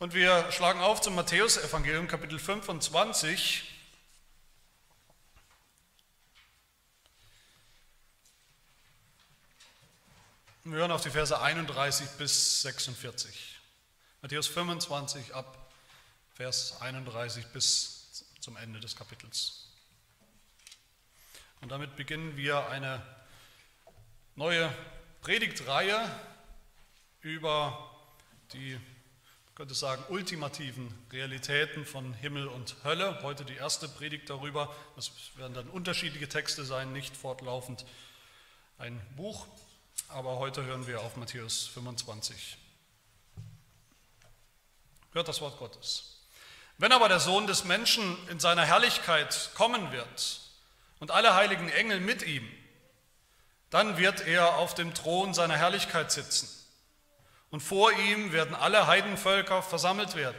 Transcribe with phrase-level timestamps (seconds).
[0.00, 3.64] Und wir schlagen auf zum Matthäusevangelium Kapitel 25.
[10.62, 13.58] Wir hören auf die Verse 31 bis 46.
[14.22, 15.72] Matthäus 25 ab
[16.34, 19.66] Vers 31 bis zum Ende des Kapitels.
[21.60, 23.04] Und damit beginnen wir eine
[24.36, 24.72] neue
[25.22, 26.08] Predigtreihe
[27.20, 27.90] über
[28.52, 28.78] die
[29.58, 33.18] könnte sagen, ultimativen Realitäten von Himmel und Hölle.
[33.24, 34.72] Heute die erste Predigt darüber.
[34.94, 37.84] Das werden dann unterschiedliche Texte sein, nicht fortlaufend
[38.78, 39.48] ein Buch.
[40.10, 42.56] Aber heute hören wir auf Matthäus 25.
[45.12, 46.20] Hört das Wort Gottes.
[46.76, 50.40] Wenn aber der Sohn des Menschen in seiner Herrlichkeit kommen wird
[51.00, 52.48] und alle heiligen Engel mit ihm,
[53.70, 56.48] dann wird er auf dem Thron seiner Herrlichkeit sitzen.
[57.50, 60.38] Und vor ihm werden alle Heidenvölker versammelt werden.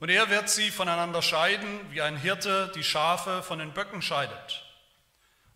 [0.00, 4.64] Und er wird sie voneinander scheiden, wie ein Hirte die Schafe von den Böcken scheidet.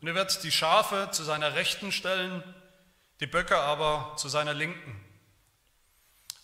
[0.00, 2.44] Und er wird die Schafe zu seiner Rechten stellen,
[3.20, 5.04] die Böcke aber zu seiner Linken.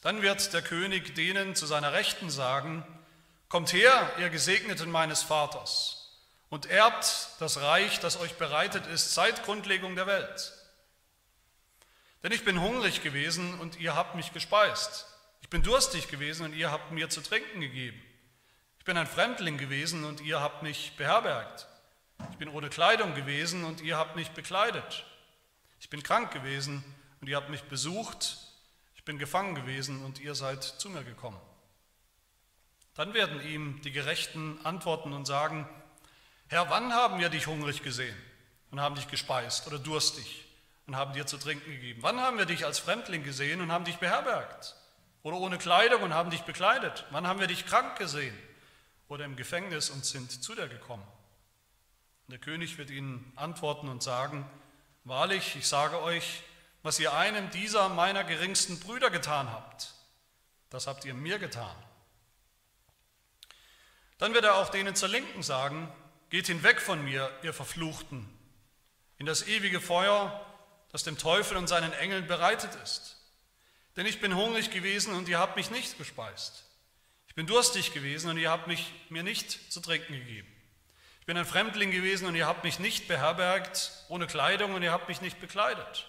[0.00, 2.84] Dann wird der König denen zu seiner Rechten sagen,
[3.52, 6.10] Kommt her, ihr Gesegneten meines Vaters,
[6.48, 10.54] und erbt das Reich, das euch bereitet ist seit Grundlegung der Welt.
[12.22, 15.06] Denn ich bin hungrig gewesen und ihr habt mich gespeist.
[15.40, 18.00] Ich bin durstig gewesen und ihr habt mir zu trinken gegeben.
[18.78, 21.66] Ich bin ein Fremdling gewesen und ihr habt mich beherbergt.
[22.30, 25.04] Ich bin ohne Kleidung gewesen und ihr habt mich bekleidet.
[25.80, 26.84] Ich bin krank gewesen
[27.20, 28.38] und ihr habt mich besucht.
[28.94, 31.40] Ich bin gefangen gewesen und ihr seid zu mir gekommen.
[32.94, 35.68] Dann werden ihm die Gerechten antworten und sagen,
[36.46, 38.16] Herr, wann haben wir dich hungrig gesehen
[38.70, 40.44] und haben dich gespeist oder durstig
[40.86, 42.02] und haben dir zu trinken gegeben?
[42.02, 44.76] Wann haben wir dich als Fremdling gesehen und haben dich beherbergt?
[45.22, 47.04] Oder ohne Kleidung und haben dich bekleidet?
[47.10, 48.36] Wann haben wir dich krank gesehen
[49.08, 51.06] oder im Gefängnis und sind zu dir gekommen?
[52.26, 54.48] Und der König wird ihnen antworten und sagen,
[55.04, 56.42] wahrlich, ich sage euch,
[56.82, 59.94] was ihr einem dieser meiner geringsten Brüder getan habt,
[60.70, 61.76] das habt ihr mir getan.
[64.18, 65.92] Dann wird er auch denen zur Linken sagen,
[66.30, 68.28] geht hinweg von mir, ihr Verfluchten,
[69.18, 70.44] in das ewige Feuer,
[70.92, 73.16] das dem Teufel und seinen Engeln bereitet ist.
[73.96, 76.64] Denn ich bin hungrig gewesen und ihr habt mich nicht gespeist.
[77.28, 80.48] Ich bin durstig gewesen und ihr habt mich, mir nicht zu trinken gegeben.
[81.20, 84.92] Ich bin ein Fremdling gewesen und ihr habt mich nicht beherbergt, ohne Kleidung und ihr
[84.92, 86.06] habt mich nicht bekleidet.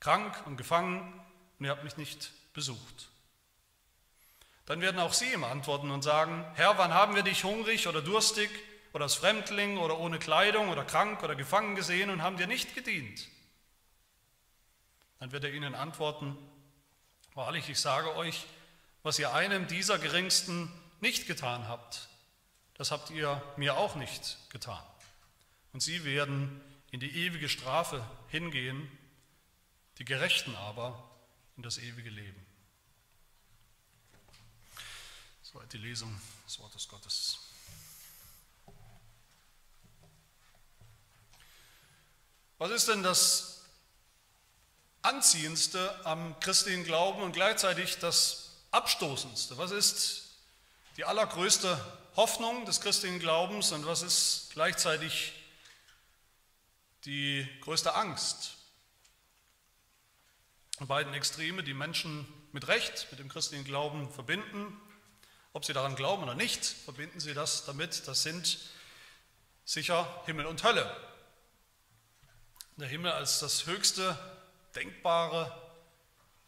[0.00, 1.20] Krank und gefangen
[1.58, 3.08] und ihr habt mich nicht besucht.
[4.64, 8.02] Dann werden auch sie ihm antworten und sagen, Herr, wann haben wir dich hungrig oder
[8.02, 8.50] durstig
[8.92, 12.74] oder als Fremdling oder ohne Kleidung oder krank oder gefangen gesehen und haben dir nicht
[12.74, 13.28] gedient?
[15.18, 16.36] Dann wird er ihnen antworten,
[17.34, 18.46] wahrlich, ich sage euch,
[19.02, 22.08] was ihr einem dieser Geringsten nicht getan habt,
[22.74, 24.84] das habt ihr mir auch nicht getan.
[25.72, 26.60] Und sie werden
[26.90, 28.90] in die ewige Strafe hingehen,
[29.98, 31.10] die Gerechten aber
[31.56, 32.44] in das ewige Leben.
[35.42, 37.38] Soweit die Lesung des Wortes Gottes.
[42.58, 43.55] Was ist denn das
[45.06, 49.56] Anziehendste am christlichen Glauben und gleichzeitig das Abstoßendste.
[49.56, 50.32] Was ist
[50.96, 51.80] die allergrößte
[52.16, 55.32] Hoffnung des christlichen Glaubens und was ist gleichzeitig
[57.04, 58.56] die größte Angst?
[60.80, 64.76] Und beiden Extreme, die Menschen mit Recht mit dem christlichen Glauben verbinden,
[65.52, 68.58] ob sie daran glauben oder nicht, verbinden sie das damit, das sind
[69.64, 70.94] sicher Himmel und Hölle.
[72.76, 74.18] Der Himmel als das höchste
[74.76, 75.52] denkbare,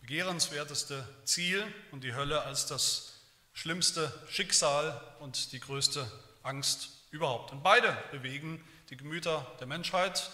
[0.01, 3.21] begehrenswerteste Ziel und die Hölle als das
[3.53, 6.11] schlimmste Schicksal und die größte
[6.43, 7.53] Angst überhaupt.
[7.53, 10.31] Und beide bewegen die Gemüter der Menschheit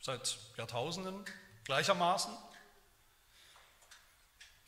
[0.00, 1.24] seit Jahrtausenden
[1.64, 2.32] gleichermaßen.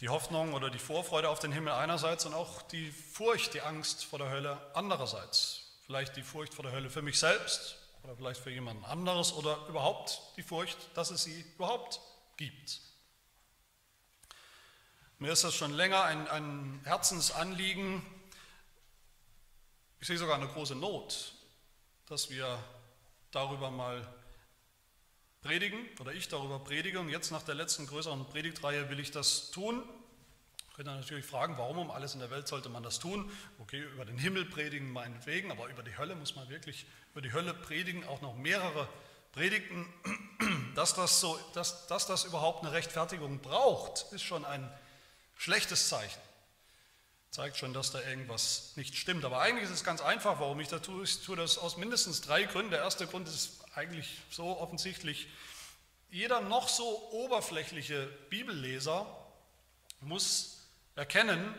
[0.00, 4.04] Die Hoffnung oder die Vorfreude auf den Himmel einerseits und auch die Furcht, die Angst
[4.04, 5.78] vor der Hölle andererseits.
[5.86, 9.66] Vielleicht die Furcht vor der Hölle für mich selbst, oder vielleicht für jemanden anderes oder
[9.68, 12.00] überhaupt die Furcht, dass es sie überhaupt
[12.36, 12.80] gibt.
[15.18, 18.02] Mir ist das schon länger ein, ein Herzensanliegen,
[20.00, 21.34] ich sehe sogar eine große Not,
[22.06, 22.58] dass wir
[23.30, 24.06] darüber mal
[25.42, 27.00] predigen oder ich darüber predige.
[27.00, 29.82] Und jetzt nach der letzten größeren Predigtreihe will ich das tun.
[30.70, 33.30] Ich könnte natürlich fragen, warum um alles in der Welt sollte man das tun?
[33.58, 37.32] Okay, über den Himmel predigen meinetwegen, aber über die Hölle muss man wirklich über die
[37.32, 38.88] Hölle predigen, auch noch mehrere
[39.32, 39.86] Predigten.
[40.74, 44.72] Dass das, so, dass, dass das überhaupt eine Rechtfertigung braucht, ist schon ein
[45.36, 46.20] schlechtes Zeichen.
[47.30, 49.24] zeigt schon, dass da irgendwas nicht stimmt.
[49.24, 51.04] Aber eigentlich ist es ganz einfach, warum ich das tue.
[51.04, 52.70] Ich tue das aus mindestens drei Gründen.
[52.70, 55.28] Der erste Grund ist eigentlich so offensichtlich.
[56.10, 59.06] Jeder noch so oberflächliche Bibelleser
[60.00, 60.58] muss
[60.96, 61.54] erkennen,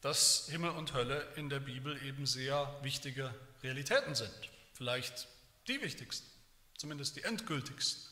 [0.00, 3.34] dass Himmel und Hölle in der Bibel eben sehr wichtige
[3.66, 4.32] Realitäten sind.
[4.72, 5.26] Vielleicht
[5.66, 6.26] die wichtigsten,
[6.78, 8.02] zumindest die endgültigsten.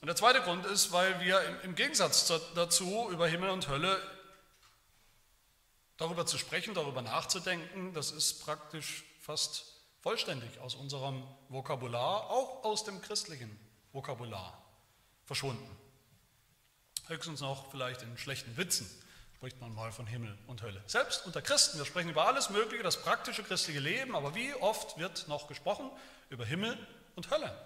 [0.00, 4.00] Und der zweite Grund ist, weil wir im Gegensatz dazu über Himmel und Hölle
[5.96, 9.64] darüber zu sprechen, darüber nachzudenken, das ist praktisch fast
[10.00, 13.58] vollständig aus unserem Vokabular, auch aus dem christlichen
[13.92, 14.62] Vokabular
[15.24, 15.68] verschwunden.
[17.06, 18.88] Höchstens noch vielleicht in schlechten Witzen
[19.38, 20.82] spricht man mal von Himmel und Hölle.
[20.86, 24.98] Selbst unter Christen, wir sprechen über alles Mögliche, das praktische christliche Leben, aber wie oft
[24.98, 25.92] wird noch gesprochen
[26.28, 26.76] über Himmel
[27.14, 27.56] und Hölle?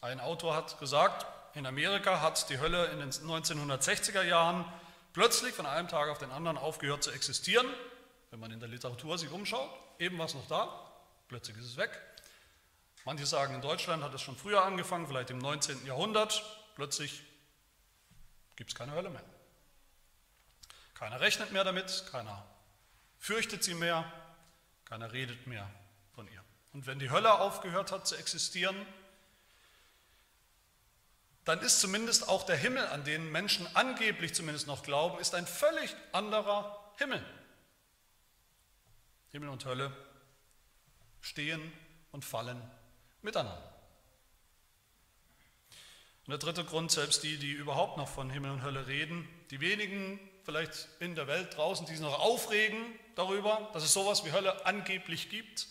[0.00, 4.64] Ein Autor hat gesagt, in Amerika hat die Hölle in den 1960er Jahren
[5.12, 7.66] plötzlich von einem Tag auf den anderen aufgehört zu existieren.
[8.30, 9.68] Wenn man in der Literatur sich umschaut,
[9.98, 10.92] eben war es noch da,
[11.28, 11.90] plötzlich ist es weg.
[13.04, 15.84] Manche sagen, in Deutschland hat es schon früher angefangen, vielleicht im 19.
[15.84, 16.42] Jahrhundert.
[16.74, 17.22] Plötzlich
[18.56, 19.24] gibt es keine Hölle mehr.
[21.00, 22.46] Keiner rechnet mehr damit, keiner
[23.18, 24.04] fürchtet sie mehr,
[24.84, 25.66] keiner redet mehr
[26.14, 26.44] von ihr.
[26.74, 28.76] Und wenn die Hölle aufgehört hat zu existieren,
[31.46, 35.46] dann ist zumindest auch der Himmel, an den Menschen angeblich zumindest noch glauben, ist ein
[35.46, 37.24] völlig anderer Himmel.
[39.30, 39.96] Himmel und Hölle
[41.22, 41.72] stehen
[42.12, 42.60] und fallen
[43.22, 43.72] miteinander.
[46.26, 49.60] Und der dritte Grund, selbst die, die überhaupt noch von Himmel und Hölle reden, die
[49.60, 50.20] wenigen
[50.50, 54.66] vielleicht in der Welt draußen, die sich noch aufregen darüber, dass es sowas wie Hölle
[54.66, 55.68] angeblich gibt,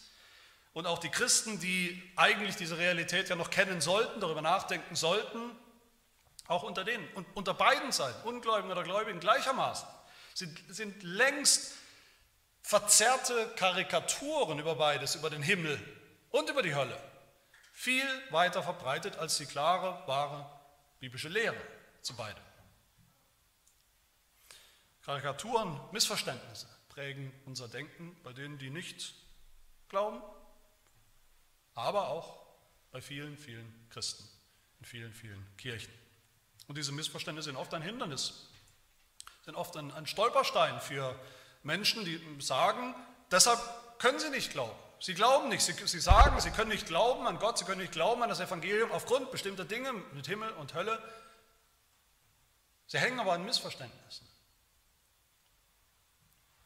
[0.71, 5.51] und auch die Christen, die eigentlich diese Realität ja noch kennen sollten, darüber nachdenken sollten,
[6.47, 9.87] auch unter denen und unter beiden Seiten, Ungläubigen oder Gläubigen gleichermaßen,
[10.35, 11.73] sind, sind längst
[12.61, 15.77] verzerrte Karikaturen über beides, über den Himmel
[16.29, 16.97] und über die Hölle,
[17.73, 20.49] viel weiter verbreitet als die klare, wahre
[20.99, 21.57] biblische Lehre
[22.01, 22.48] zu beidem.
[25.09, 29.15] Karikaturen, Missverständnisse prägen unser Denken bei denen, die nicht
[29.87, 30.21] glauben
[31.73, 32.37] aber auch
[32.91, 34.23] bei vielen, vielen Christen,
[34.79, 35.91] in vielen, vielen Kirchen.
[36.67, 38.49] Und diese Missverständnisse sind oft ein Hindernis,
[39.45, 41.19] sind oft ein, ein Stolperstein für
[41.63, 42.93] Menschen, die sagen,
[43.31, 43.59] deshalb
[43.97, 44.77] können sie nicht glauben.
[44.99, 47.93] Sie glauben nicht, sie, sie sagen, sie können nicht glauben an Gott, sie können nicht
[47.93, 51.01] glauben an das Evangelium aufgrund bestimmter Dinge mit Himmel und Hölle.
[52.85, 54.29] Sie hängen aber an Missverständnissen.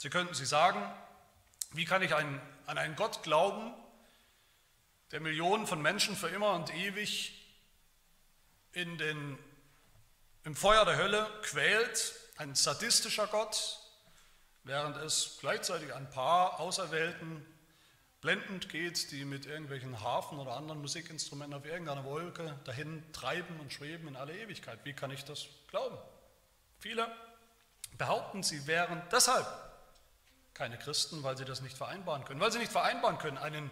[0.03, 0.83] Sie könnten sie sagen,
[1.71, 3.73] wie kann ich an einen Gott glauben,
[5.11, 7.41] der Millionen von Menschen für immer und ewig
[8.73, 9.39] in den,
[10.43, 13.79] im Feuer der Hölle quält, ein sadistischer Gott,
[14.65, 17.45] während es gleichzeitig ein paar Auserwählten
[18.19, 23.71] blendend geht, die mit irgendwelchen Hafen oder anderen Musikinstrumenten auf irgendeiner Wolke dahin treiben und
[23.71, 24.79] schweben in alle Ewigkeit.
[24.83, 25.97] Wie kann ich das glauben?
[26.77, 27.07] Viele
[27.97, 29.47] behaupten, sie wären deshalb
[30.53, 33.71] keine Christen, weil sie das nicht vereinbaren können, weil sie nicht vereinbaren können, einen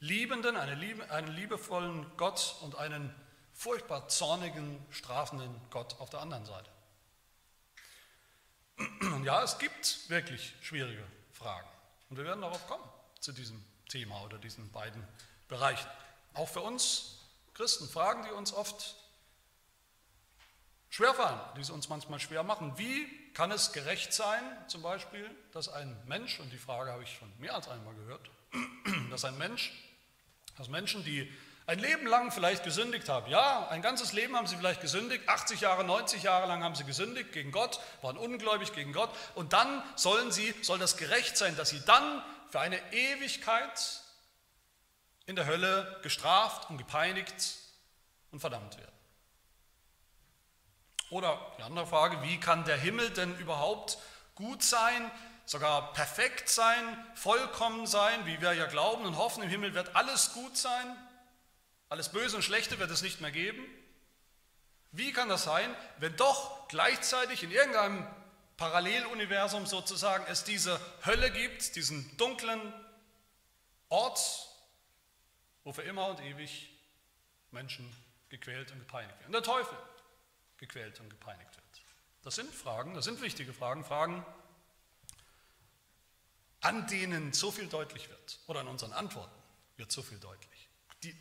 [0.00, 3.14] liebenden, einen, liebe, einen liebevollen Gott und einen
[3.52, 6.70] furchtbar zornigen, strafenden Gott auf der anderen Seite.
[9.00, 11.68] Und ja, es gibt wirklich schwierige Fragen.
[12.10, 12.84] Und wir werden darauf kommen,
[13.20, 15.06] zu diesem Thema oder diesen beiden
[15.48, 15.88] Bereichen.
[16.34, 17.20] Auch für uns
[17.54, 18.96] Christen, Fragen, die uns oft
[20.94, 22.76] schwerfallen, die es uns manchmal schwer machen.
[22.76, 27.16] Wie kann es gerecht sein, zum Beispiel, dass ein Mensch, und die Frage habe ich
[27.16, 28.30] schon mehr als einmal gehört,
[29.10, 29.72] dass ein Mensch
[30.56, 31.32] dass Menschen, die
[31.66, 35.62] ein Leben lang vielleicht gesündigt haben, ja, ein ganzes Leben haben sie vielleicht gesündigt, 80
[35.62, 39.82] Jahre, 90 Jahre lang haben sie gesündigt gegen Gott, waren ungläubig gegen Gott und dann
[39.96, 44.02] sollen sie, soll das gerecht sein, dass sie dann für eine Ewigkeit
[45.26, 47.56] in der Hölle gestraft und gepeinigt
[48.30, 48.92] und verdammt werden.
[51.14, 53.98] Oder die andere Frage, wie kann der Himmel denn überhaupt
[54.34, 55.08] gut sein,
[55.44, 60.32] sogar perfekt sein, vollkommen sein, wie wir ja glauben und hoffen, im Himmel wird alles
[60.32, 60.96] gut sein,
[61.88, 63.64] alles Böse und Schlechte wird es nicht mehr geben.
[64.90, 68.04] Wie kann das sein, wenn doch gleichzeitig in irgendeinem
[68.56, 72.60] Paralleluniversum sozusagen es diese Hölle gibt, diesen dunklen
[73.88, 74.48] Ort,
[75.62, 76.70] wo für immer und ewig
[77.52, 77.88] Menschen
[78.30, 79.30] gequält und gepeinigt werden.
[79.30, 79.78] Der Teufel
[80.66, 81.82] gequält und gepeinigt wird.
[82.22, 84.24] Das sind Fragen, das sind wichtige Fragen, Fragen,
[86.60, 89.34] an denen so viel deutlich wird, oder an unseren Antworten
[89.76, 90.68] wird so viel deutlich.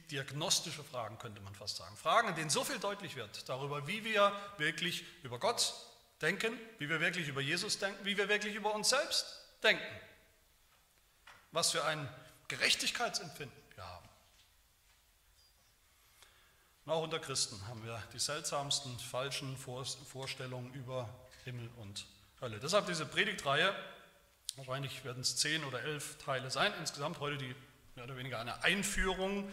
[0.10, 1.98] Diagnostische Fragen könnte man fast sagen.
[1.98, 5.74] Fragen, an denen so viel deutlich wird darüber, wie wir wirklich über Gott
[6.22, 9.26] denken, wie wir wirklich über Jesus denken, wie wir wirklich über uns selbst
[9.62, 9.84] denken.
[11.52, 12.08] Was für ein
[12.48, 14.08] Gerechtigkeitsempfinden wir haben.
[16.86, 21.08] Und auch unter Christen haben wir die seltsamsten falschen Vorstellungen über
[21.46, 22.06] Himmel und
[22.42, 22.60] Hölle.
[22.60, 23.74] Deshalb diese Predigtreihe,
[24.58, 27.56] wahrscheinlich werden es zehn oder elf Teile sein, insgesamt heute die
[27.96, 29.50] mehr oder weniger eine Einführung.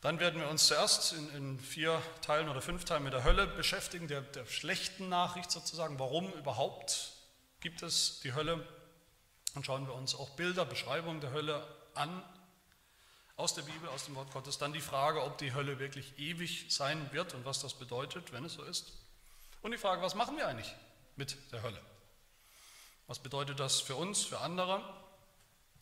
[0.00, 3.46] Dann werden wir uns zuerst in, in vier Teilen oder fünf Teilen mit der Hölle
[3.46, 6.00] beschäftigen, der, der schlechten Nachricht sozusagen.
[6.00, 7.12] Warum überhaupt
[7.60, 8.66] gibt es die Hölle?
[9.54, 11.64] Dann schauen wir uns auch Bilder, Beschreibungen der Hölle
[11.94, 12.24] an,
[13.40, 14.58] aus der Bibel, aus dem Wort Gottes.
[14.58, 18.44] Dann die Frage, ob die Hölle wirklich ewig sein wird und was das bedeutet, wenn
[18.44, 18.92] es so ist.
[19.62, 20.72] Und die Frage, was machen wir eigentlich
[21.16, 21.80] mit der Hölle?
[23.06, 24.82] Was bedeutet das für uns, für andere,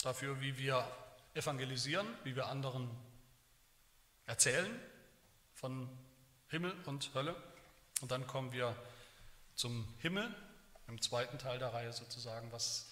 [0.03, 0.91] dafür, wie wir
[1.35, 2.89] evangelisieren, wie wir anderen
[4.27, 4.81] erzählen
[5.55, 5.89] von
[6.49, 7.37] Himmel und Hölle?
[8.01, 8.75] Und dann kommen wir
[9.55, 10.35] zum Himmel,
[10.87, 12.51] im zweiten Teil der Reihe sozusagen.
[12.53, 12.87] Was,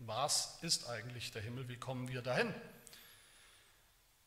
[0.00, 1.68] was ist eigentlich der Himmel?
[1.68, 2.52] Wie kommen wir dahin?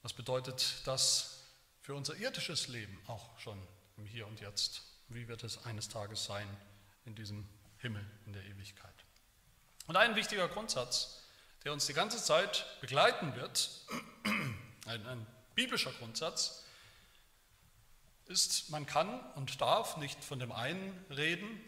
[0.01, 1.44] Was bedeutet das
[1.82, 3.62] für unser irdisches Leben auch schon
[3.98, 4.82] im Hier und Jetzt?
[5.10, 6.48] Wie wird es eines Tages sein
[7.06, 8.94] in diesem Himmel in der Ewigkeit?
[9.88, 11.24] Und ein wichtiger Grundsatz,
[11.63, 13.70] der uns die ganze Zeit begleiten wird,
[14.86, 16.63] ein, ein biblischer Grundsatz,
[18.27, 21.60] ist, man kann und darf nicht von dem einen reden,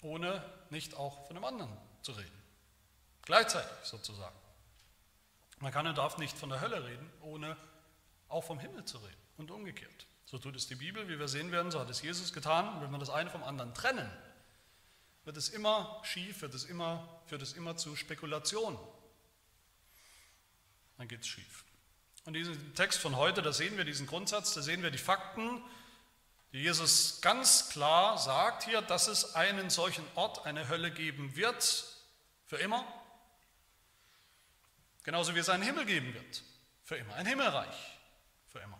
[0.00, 2.42] ohne nicht auch von dem anderen zu reden.
[3.22, 4.39] Gleichzeitig sozusagen.
[5.60, 7.56] Man kann und darf nicht von der Hölle reden, ohne
[8.28, 10.06] auch vom Himmel zu reden und umgekehrt.
[10.24, 12.68] So tut es die Bibel, wie wir sehen werden, so hat es Jesus getan.
[12.74, 14.10] Und wenn wir das eine vom anderen trennen,
[15.24, 18.78] wird es immer schief, wird es immer, führt es immer zu Spekulation.
[20.96, 21.64] Dann geht es schief.
[22.24, 25.62] Und diesen Text von heute, da sehen wir diesen Grundsatz, da sehen wir die Fakten,
[26.52, 31.86] die Jesus ganz klar sagt hier, dass es einen solchen Ort, eine Hölle geben wird,
[32.46, 32.84] für immer,
[35.02, 36.42] genauso wie es einen Himmel geben wird,
[36.82, 37.98] für immer, ein Himmelreich,
[38.48, 38.78] für immer.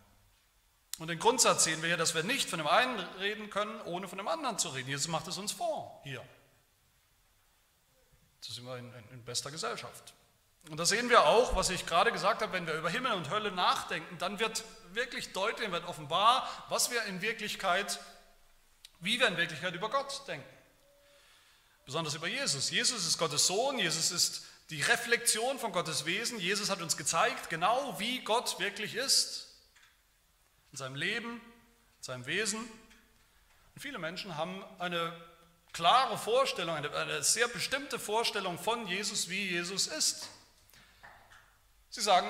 [0.99, 4.07] Und den Grundsatz sehen wir hier, dass wir nicht von dem einen reden können, ohne
[4.07, 4.89] von dem anderen zu reden.
[4.89, 6.23] Jesus macht es uns vor, hier.
[8.47, 10.13] Das sind wir in, in bester Gesellschaft.
[10.69, 13.31] Und da sehen wir auch, was ich gerade gesagt habe, wenn wir über Himmel und
[13.31, 14.63] Hölle nachdenken, dann wird
[14.93, 17.99] wirklich deutlich, wird offenbar, was wir in Wirklichkeit,
[19.01, 20.47] wie wir in Wirklichkeit über Gott denken.
[21.87, 22.71] Besonders über Jesus.
[22.71, 26.39] Jesus ist Gottes Sohn, Jesus ist die Reflexion von Gottes Wesen.
[26.39, 29.49] Jesus hat uns gezeigt, genau wie Gott wirklich ist.
[30.71, 31.41] In seinem Leben,
[31.99, 32.61] in seinem Wesen.
[32.61, 35.13] Und viele Menschen haben eine
[35.73, 40.29] klare Vorstellung, eine, eine sehr bestimmte Vorstellung von Jesus, wie Jesus ist.
[41.91, 42.29] Sie sagen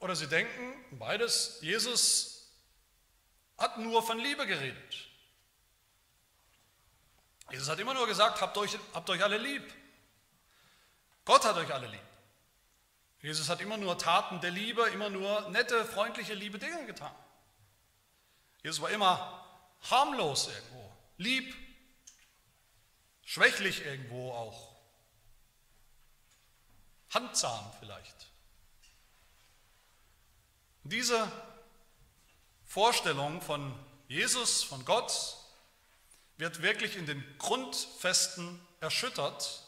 [0.00, 2.50] oder sie denken, beides, Jesus
[3.58, 5.08] hat nur von Liebe geredet.
[7.52, 9.72] Jesus hat immer nur gesagt, habt euch, habt euch alle lieb.
[11.26, 12.00] Gott hat euch alle lieb.
[13.20, 17.14] Jesus hat immer nur Taten der Liebe, immer nur nette, freundliche, liebe Dinge getan.
[18.62, 19.44] Jesus war immer
[19.90, 21.54] harmlos irgendwo, lieb,
[23.24, 24.76] schwächlich irgendwo auch,
[27.10, 28.28] handsam vielleicht.
[30.84, 31.30] Diese
[32.64, 33.74] Vorstellung von
[34.06, 35.36] Jesus, von Gott,
[36.36, 39.65] wird wirklich in den Grundfesten erschüttert,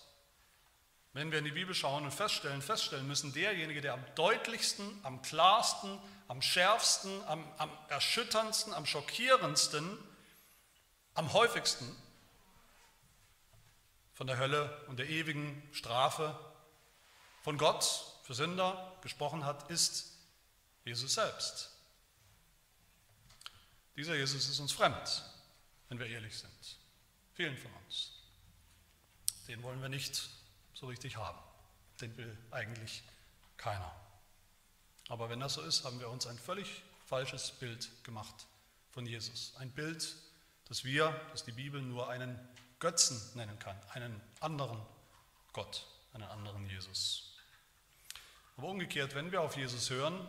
[1.19, 5.21] wenn wir in die Bibel schauen und feststellen, feststellen müssen, derjenige, der am deutlichsten, am
[5.21, 5.99] klarsten,
[6.29, 9.99] am schärfsten, am, am erschütterndsten, am schockierendsten,
[11.15, 11.97] am häufigsten
[14.15, 16.39] von der Hölle und der ewigen Strafe
[17.43, 20.17] von Gott für Sünder gesprochen hat, ist
[20.85, 21.73] Jesus selbst.
[23.97, 25.25] Dieser Jesus ist uns fremd,
[25.89, 26.79] wenn wir ehrlich sind.
[27.35, 28.13] Vielen von uns.
[29.49, 30.38] Den wollen wir nicht
[30.79, 31.39] so richtig haben.
[32.01, 33.03] Den will eigentlich
[33.57, 33.93] keiner.
[35.09, 38.47] Aber wenn das so ist, haben wir uns ein völlig falsches Bild gemacht
[38.91, 39.55] von Jesus.
[39.59, 40.15] Ein Bild,
[40.69, 42.39] das wir, das die Bibel nur einen
[42.79, 44.81] Götzen nennen kann, einen anderen
[45.53, 47.35] Gott, einen anderen Jesus.
[48.57, 50.29] Aber umgekehrt, wenn wir auf Jesus hören,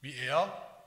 [0.00, 0.86] wie er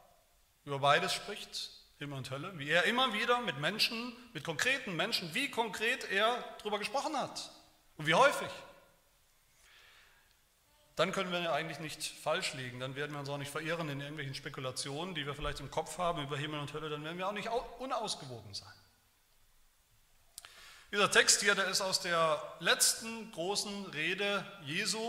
[0.64, 5.34] über beides spricht, Himmel und Hölle, wie er immer wieder mit Menschen, mit konkreten Menschen,
[5.34, 7.52] wie konkret er darüber gesprochen hat
[7.98, 8.48] und wie häufig.
[10.96, 14.00] Dann können wir eigentlich nicht falsch liegen, dann werden wir uns auch nicht verirren in
[14.00, 17.28] irgendwelchen Spekulationen, die wir vielleicht im Kopf haben über Himmel und Hölle, dann werden wir
[17.28, 18.74] auch nicht unausgewogen sein.
[20.92, 25.00] Dieser Text hier, der ist aus der letzten großen Rede Jesu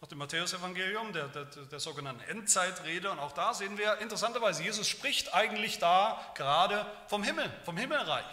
[0.00, 3.10] nach dem Matthäusevangelium, der, der, der sogenannten Endzeitrede.
[3.10, 8.24] Und auch da sehen wir interessanterweise, Jesus spricht eigentlich da gerade vom Himmel, vom Himmelreich.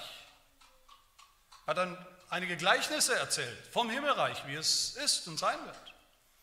[1.65, 1.97] hat dann
[2.29, 5.93] einige Gleichnisse erzählt vom Himmelreich, wie es ist und sein wird.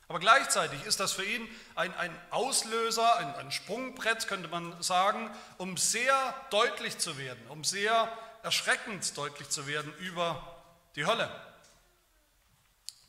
[0.09, 5.31] Aber gleichzeitig ist das für ihn ein, ein Auslöser, ein, ein Sprungbrett, könnte man sagen,
[5.57, 8.13] um sehr deutlich zu werden, um sehr
[8.43, 10.57] erschreckend deutlich zu werden über
[10.97, 11.31] die Hölle.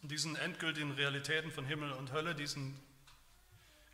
[0.03, 2.77] Diesen endgültigen Realitäten von Himmel und Hölle, diesen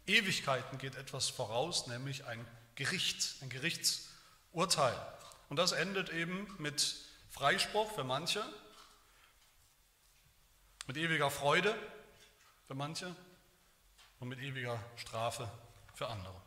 [0.07, 4.95] Ewigkeiten geht etwas voraus, nämlich ein Gericht, ein Gerichtsurteil.
[5.49, 6.95] Und das endet eben mit
[7.29, 8.43] Freispruch für manche,
[10.87, 11.75] mit ewiger Freude
[12.65, 13.15] für manche
[14.19, 15.47] und mit ewiger Strafe
[15.93, 16.41] für andere.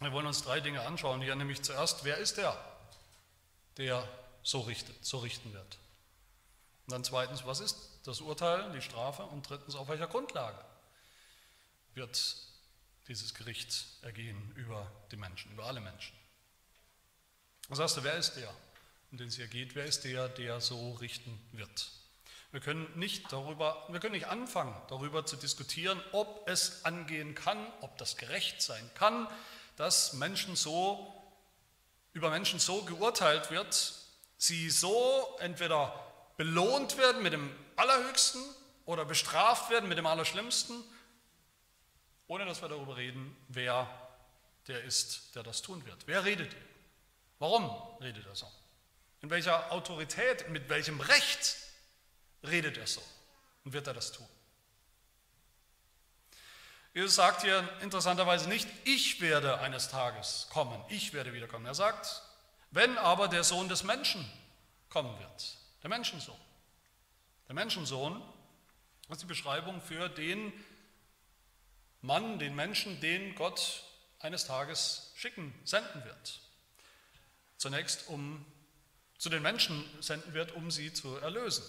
[0.00, 2.62] Wir wollen uns drei Dinge anschauen hier, nämlich zuerst, wer ist der,
[3.78, 4.06] der
[4.42, 5.78] so richtet, so richten wird?
[6.86, 9.22] Und dann zweitens, was ist das Urteil, die Strafe?
[9.24, 10.58] Und drittens, auf welcher Grundlage
[11.94, 12.36] wird
[13.08, 16.16] dieses Gericht ergehen über die Menschen, über alle Menschen?
[17.68, 18.52] Was sagst du, wer ist der,
[19.10, 19.74] um den es hier geht?
[19.74, 21.90] Wer ist der, der so richten wird?
[22.50, 27.66] Wir können nicht darüber, wir können nicht anfangen, darüber zu diskutieren, ob es angehen kann,
[27.80, 29.26] ob das gerecht sein kann,
[29.76, 31.14] dass Menschen so,
[32.12, 33.94] über Menschen so geurteilt wird,
[34.36, 35.98] sie so entweder
[36.36, 37.50] belohnt werden mit dem
[37.82, 38.42] Allerhöchsten
[38.84, 40.84] oder bestraft werden mit dem Allerschlimmsten,
[42.28, 43.88] ohne dass wir darüber reden, wer
[44.68, 46.06] der ist, der das tun wird.
[46.06, 46.54] Wer redet?
[47.40, 47.68] Warum
[48.00, 48.50] redet er so?
[49.20, 51.56] In welcher Autorität, mit welchem Recht
[52.44, 53.02] redet er so?
[53.64, 54.28] Und wird er das tun?
[56.94, 61.66] Jesus sagt hier interessanterweise nicht, ich werde eines Tages kommen, ich werde wiederkommen.
[61.66, 62.22] Er sagt,
[62.70, 64.30] wenn aber der Sohn des Menschen
[64.88, 66.38] kommen wird, der Menschensohn.
[67.48, 68.22] Der Menschensohn
[69.08, 70.52] ist die Beschreibung für den
[72.00, 73.84] Mann, den Menschen, den Gott
[74.18, 76.40] eines Tages schicken, senden wird.
[77.58, 78.44] Zunächst um
[79.18, 81.64] zu den Menschen senden wird, um sie zu erlösen.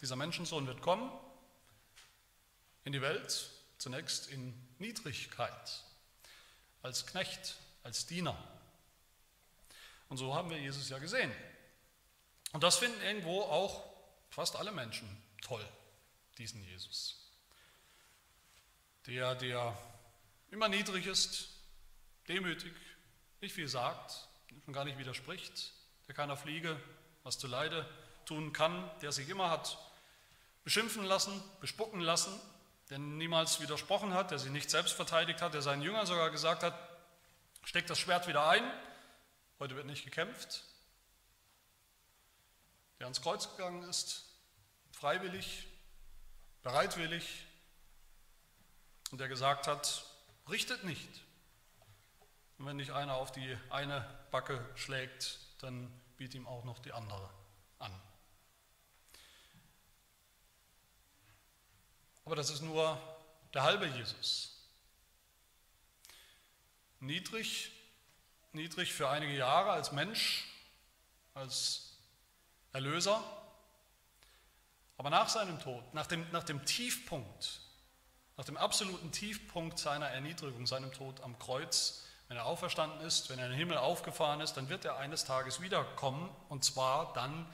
[0.00, 1.10] Dieser Menschensohn wird kommen
[2.84, 5.84] in die Welt, zunächst in Niedrigkeit,
[6.82, 8.36] als Knecht, als Diener.
[10.08, 11.32] Und so haben wir Jesus ja gesehen.
[12.52, 13.95] Und das finden irgendwo auch
[14.36, 15.08] fast alle Menschen
[15.40, 15.66] toll,
[16.36, 17.16] diesen Jesus.
[19.06, 19.74] Der, der
[20.50, 21.48] immer niedrig ist,
[22.28, 22.74] demütig,
[23.40, 24.28] nicht viel sagt,
[24.66, 25.72] und gar nicht widerspricht,
[26.06, 26.78] der keiner Fliege
[27.22, 27.88] was zu Leide
[28.26, 29.78] tun kann, der sich immer hat
[30.64, 32.38] beschimpfen lassen, bespucken lassen,
[32.90, 36.62] der niemals widersprochen hat, der sich nicht selbst verteidigt hat, der seinen Jüngern sogar gesagt
[36.62, 36.78] hat,
[37.64, 38.70] steckt das Schwert wieder ein,
[39.60, 40.64] heute wird nicht gekämpft,
[42.98, 44.25] der ans Kreuz gegangen ist,
[44.98, 45.66] freiwillig,
[46.62, 47.44] bereitwillig,
[49.10, 50.04] und der gesagt hat,
[50.48, 51.08] richtet nicht.
[52.58, 56.92] Und wenn nicht einer auf die eine Backe schlägt, dann biet ihm auch noch die
[56.92, 57.30] andere
[57.78, 57.92] an.
[62.24, 62.98] Aber das ist nur
[63.52, 64.66] der halbe Jesus.
[67.00, 67.70] Niedrig,
[68.52, 70.48] niedrig für einige Jahre als Mensch,
[71.34, 71.98] als
[72.72, 73.22] Erlöser.
[74.98, 77.60] Aber nach seinem Tod, nach dem, nach dem Tiefpunkt,
[78.36, 83.38] nach dem absoluten Tiefpunkt seiner Erniedrigung, seinem Tod am Kreuz, wenn er auferstanden ist, wenn
[83.38, 87.46] er in den Himmel aufgefahren ist, dann wird er eines Tages wiederkommen und zwar dann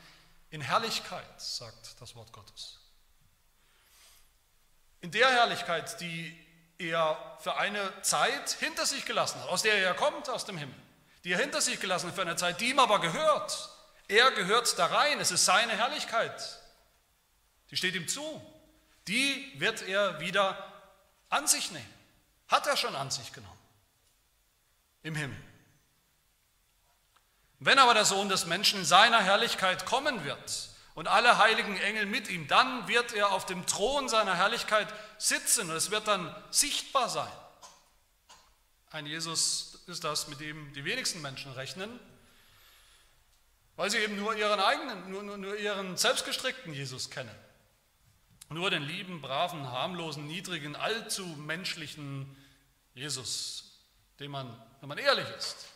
[0.50, 2.78] in Herrlichkeit, sagt das Wort Gottes.
[5.00, 6.38] In der Herrlichkeit, die
[6.78, 10.74] er für eine Zeit hinter sich gelassen hat, aus der er kommt, aus dem Himmel,
[11.24, 13.70] die er hinter sich gelassen hat für eine Zeit, die ihm aber gehört,
[14.08, 16.61] er gehört da rein, es ist seine Herrlichkeit.
[17.72, 18.22] Die steht ihm zu.
[19.08, 20.72] Die wird er wieder
[21.30, 21.94] an sich nehmen.
[22.46, 23.58] Hat er schon an sich genommen.
[25.02, 25.36] Im Himmel.
[27.58, 32.06] Wenn aber der Sohn des Menschen in seiner Herrlichkeit kommen wird und alle heiligen Engel
[32.06, 36.34] mit ihm, dann wird er auf dem Thron seiner Herrlichkeit sitzen und es wird dann
[36.50, 37.32] sichtbar sein.
[38.90, 41.98] Ein Jesus ist das, mit dem die wenigsten Menschen rechnen,
[43.76, 47.34] weil sie eben nur ihren eigenen, nur, nur, nur ihren selbstgestrickten Jesus kennen.
[48.52, 52.36] Nur den lieben, braven, harmlosen, niedrigen, allzu menschlichen
[52.94, 53.80] Jesus,
[54.20, 54.46] den man,
[54.80, 55.68] wenn man ehrlich ist,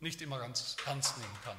[0.00, 1.56] nicht immer ganz ernst nehmen kann.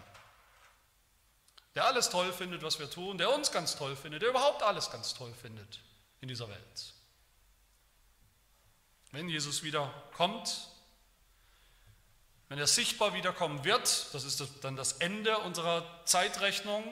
[1.76, 4.90] Der alles toll findet, was wir tun, der uns ganz toll findet, der überhaupt alles
[4.92, 5.82] ganz toll findet
[6.22, 6.94] in dieser Welt.
[9.12, 10.70] Wenn Jesus wieder kommt,
[12.50, 16.84] wenn er sichtbar wiederkommen wird, das ist dann das Ende unserer Zeitrechnung,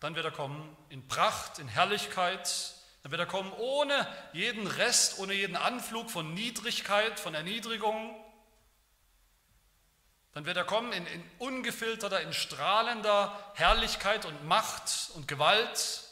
[0.00, 5.18] dann wird er kommen in Pracht, in Herrlichkeit, dann wird er kommen ohne jeden Rest,
[5.20, 8.14] ohne jeden Anflug von Niedrigkeit, von Erniedrigung.
[10.34, 16.02] Dann wird er kommen in, in ungefilterter, in strahlender Herrlichkeit und Macht und Gewalt.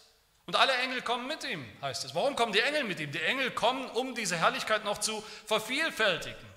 [0.47, 2.15] Und alle Engel kommen mit ihm, heißt es.
[2.15, 3.11] Warum kommen die Engel mit ihm?
[3.11, 6.55] Die Engel kommen, um diese Herrlichkeit noch zu vervielfältigen.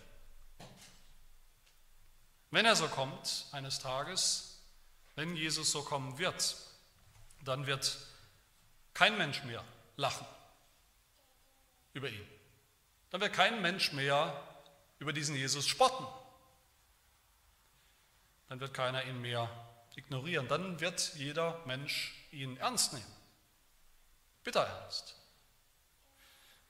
[2.52, 4.60] Wenn er so kommt eines Tages,
[5.16, 6.56] wenn Jesus so kommen wird,
[7.48, 7.98] dann wird
[8.94, 9.64] kein Mensch mehr
[9.96, 10.26] lachen
[11.94, 12.28] über ihn.
[13.10, 14.44] Dann wird kein Mensch mehr
[15.00, 16.06] über diesen Jesus spotten.
[18.50, 19.50] Dann wird keiner ihn mehr
[19.96, 20.48] ignorieren.
[20.48, 23.16] Dann wird jeder Mensch ihn ernst nehmen.
[24.44, 25.16] Bitter ernst.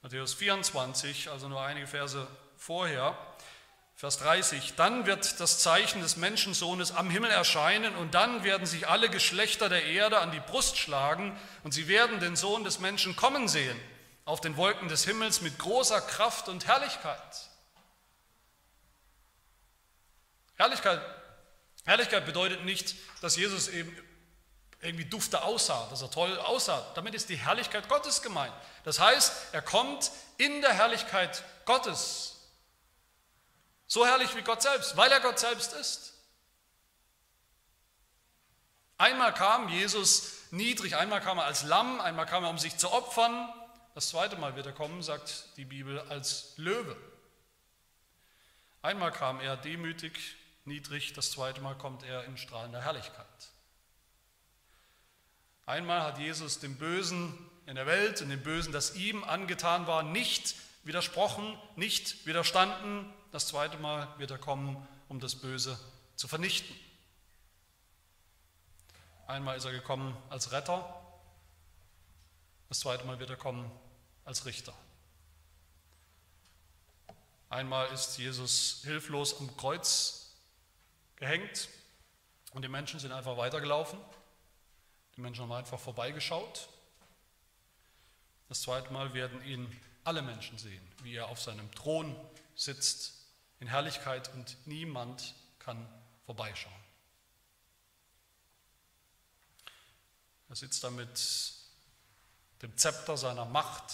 [0.02, 3.18] Matthäus 24, also nur einige Verse vorher,
[3.98, 8.88] Vers 30, dann wird das Zeichen des Menschensohnes am Himmel erscheinen und dann werden sich
[8.88, 13.16] alle Geschlechter der Erde an die Brust schlagen und sie werden den Sohn des Menschen
[13.16, 13.76] kommen sehen
[14.24, 17.50] auf den Wolken des Himmels mit großer Kraft und Herrlichkeit.
[20.58, 21.02] Herrlichkeit,
[21.86, 23.98] Herrlichkeit bedeutet nicht, dass Jesus eben
[24.80, 26.86] irgendwie dufte aussah, dass er toll aussah.
[26.94, 28.54] Damit ist die Herrlichkeit Gottes gemeint.
[28.84, 32.37] Das heißt, er kommt in der Herrlichkeit Gottes
[33.88, 36.13] so herrlich wie Gott selbst, weil er Gott selbst ist.
[38.97, 42.91] Einmal kam Jesus niedrig, einmal kam er als Lamm, einmal kam er, um sich zu
[42.91, 43.50] opfern.
[43.93, 46.95] Das zweite Mal wird er kommen, sagt die Bibel, als Löwe.
[48.82, 53.26] Einmal kam er demütig, niedrig, das zweite Mal kommt er in strahlender Herrlichkeit.
[55.65, 60.02] Einmal hat Jesus dem Bösen in der Welt und dem Bösen, das ihm angetan war,
[60.02, 65.80] nicht widersprochen, nicht widerstanden, das zweite Mal wird er kommen, um das Böse
[66.16, 66.76] zu vernichten.
[69.28, 71.04] Einmal ist er gekommen als Retter,
[72.70, 73.72] das zweite Mal wird er kommen
[74.26, 74.74] als Richter.
[77.50, 80.36] Einmal ist Jesus hilflos am Kreuz
[81.16, 81.70] gehängt
[82.52, 84.00] und die Menschen sind einfach weitergelaufen.
[85.16, 86.68] Die Menschen haben einfach vorbeigeschaut.
[88.50, 92.16] Das zweite Mal werden ihn alle Menschen sehen, wie er auf seinem Thron
[92.56, 93.16] sitzt
[93.60, 95.88] in Herrlichkeit und niemand kann
[96.26, 96.74] vorbeischauen.
[100.50, 101.54] Er sitzt da mit
[102.62, 103.93] dem Zepter seiner Macht,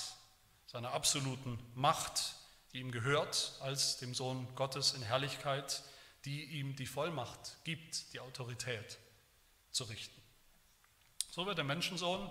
[0.68, 2.36] seiner absoluten Macht,
[2.72, 5.84] die ihm gehört, als dem Sohn Gottes in Herrlichkeit,
[6.26, 8.98] die ihm die Vollmacht gibt, die Autorität
[9.72, 10.22] zu richten.
[11.32, 12.30] So wird der Menschensohn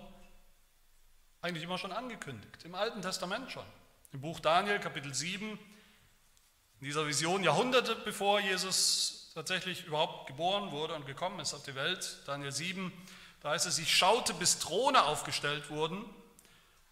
[1.41, 3.65] eigentlich immer schon angekündigt, im Alten Testament schon.
[4.13, 5.59] Im Buch Daniel, Kapitel 7,
[6.83, 11.75] in dieser Vision, Jahrhunderte bevor Jesus tatsächlich überhaupt geboren wurde und gekommen ist auf die
[11.75, 12.91] Welt, Daniel 7,
[13.41, 16.03] da heißt es, ich schaute, bis Throne aufgestellt wurden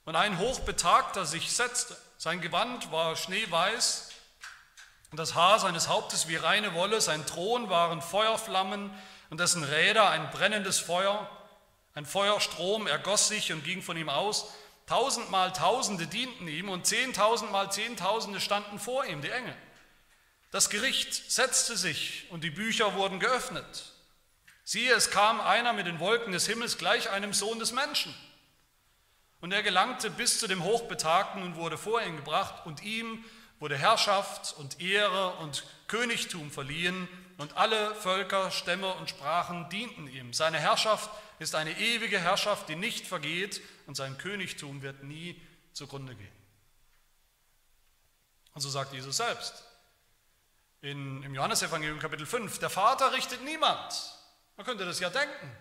[0.05, 1.97] und ein Hochbetagter sich setzte.
[2.17, 4.11] Sein Gewand war schneeweiß
[5.11, 8.97] und das Haar seines Hauptes wie reine Wolle, sein Thron waren Feuerflammen
[9.29, 11.29] und dessen Räder ein brennendes Feuer.
[11.95, 14.53] Ein Feuerstrom ergoss sich und ging von ihm aus.
[14.85, 19.53] Tausendmal Tausende dienten ihm und zehntausendmal Zehntausende standen vor ihm, die Engel.
[20.51, 23.93] Das Gericht setzte sich und die Bücher wurden geöffnet.
[24.65, 28.13] Siehe, es kam einer mit den Wolken des Himmels gleich einem Sohn des Menschen.
[29.39, 33.23] Und er gelangte bis zu dem Hochbetagten und wurde vor ihn gebracht, und ihm
[33.59, 40.31] wurde Herrschaft und Ehre und Königtum verliehen, und alle Völker, Stämme und Sprachen dienten ihm.
[40.31, 41.09] Seine Herrschaft
[41.39, 45.41] ist eine ewige Herrschaft, die nicht vergeht, und sein Königtum wird nie
[45.73, 46.27] zugrunde gehen.
[48.53, 49.70] Und so sagt Jesus selbst
[50.81, 54.17] in, im Johannesevangelium Kapitel 5, der Vater richtet niemand.
[54.57, 55.51] Man könnte das ja denken.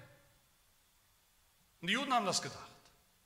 [1.81, 2.59] Und die Juden haben das gedacht.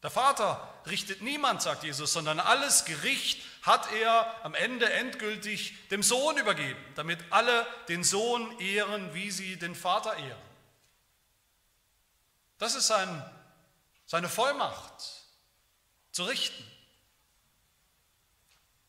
[0.03, 6.03] Der Vater richtet niemand, sagt Jesus, sondern alles Gericht hat er am Ende endgültig dem
[6.03, 10.43] Sohn übergeben, damit alle den Sohn ehren, wie sie den Vater ehren.
[12.59, 13.25] Das ist sein,
[14.05, 15.25] seine Vollmacht,
[16.13, 16.65] zu richten.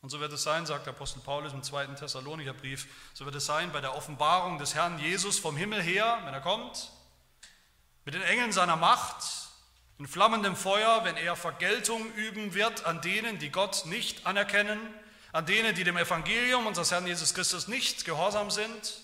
[0.06, 3.48] Und so wird es sein, sagt Apostel Paulus im zweiten Thessalonicher Brief, so wird es
[3.48, 6.92] sein bei der Offenbarung des Herrn Jesus vom Himmel her, wenn er kommt,
[8.04, 9.16] mit den Engeln seiner Macht,
[9.98, 14.80] in flammendem Feuer, wenn er Vergeltung üben wird an denen, die Gott nicht anerkennen,
[15.32, 19.02] an denen, die dem Evangelium unseres Herrn Jesus Christus nicht gehorsam sind.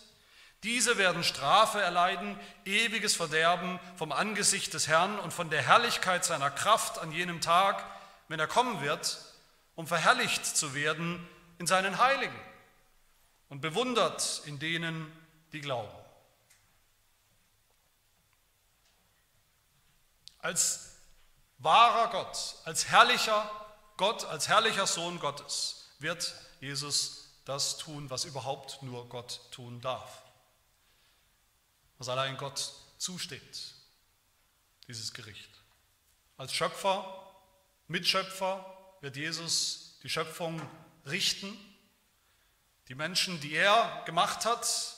[0.62, 6.52] Diese werden Strafe erleiden, ewiges Verderben vom Angesicht des Herrn und von der Herrlichkeit seiner
[6.52, 7.84] Kraft an jenem Tag,
[8.28, 9.31] wenn er kommen wird
[9.76, 12.40] um verherrlicht zu werden in seinen Heiligen
[13.50, 15.12] und bewundert in denen,
[15.52, 15.96] die glauben.
[20.40, 20.96] Als
[21.60, 23.50] wahrer Gott, als herrlicher
[23.98, 30.24] Gott, als herrlicher Sohn Gottes wird Jesus das tun, was überhaupt nur Gott tun darf.
[31.98, 33.76] was allein Gott zusteht,
[34.88, 35.52] dieses Gericht.
[36.36, 37.32] Als Schöpfer,
[37.88, 38.66] Mitschöpfer
[39.02, 40.62] wird Jesus die Schöpfung
[41.06, 41.58] richten.
[42.88, 44.98] Die Menschen, die er gemacht hat,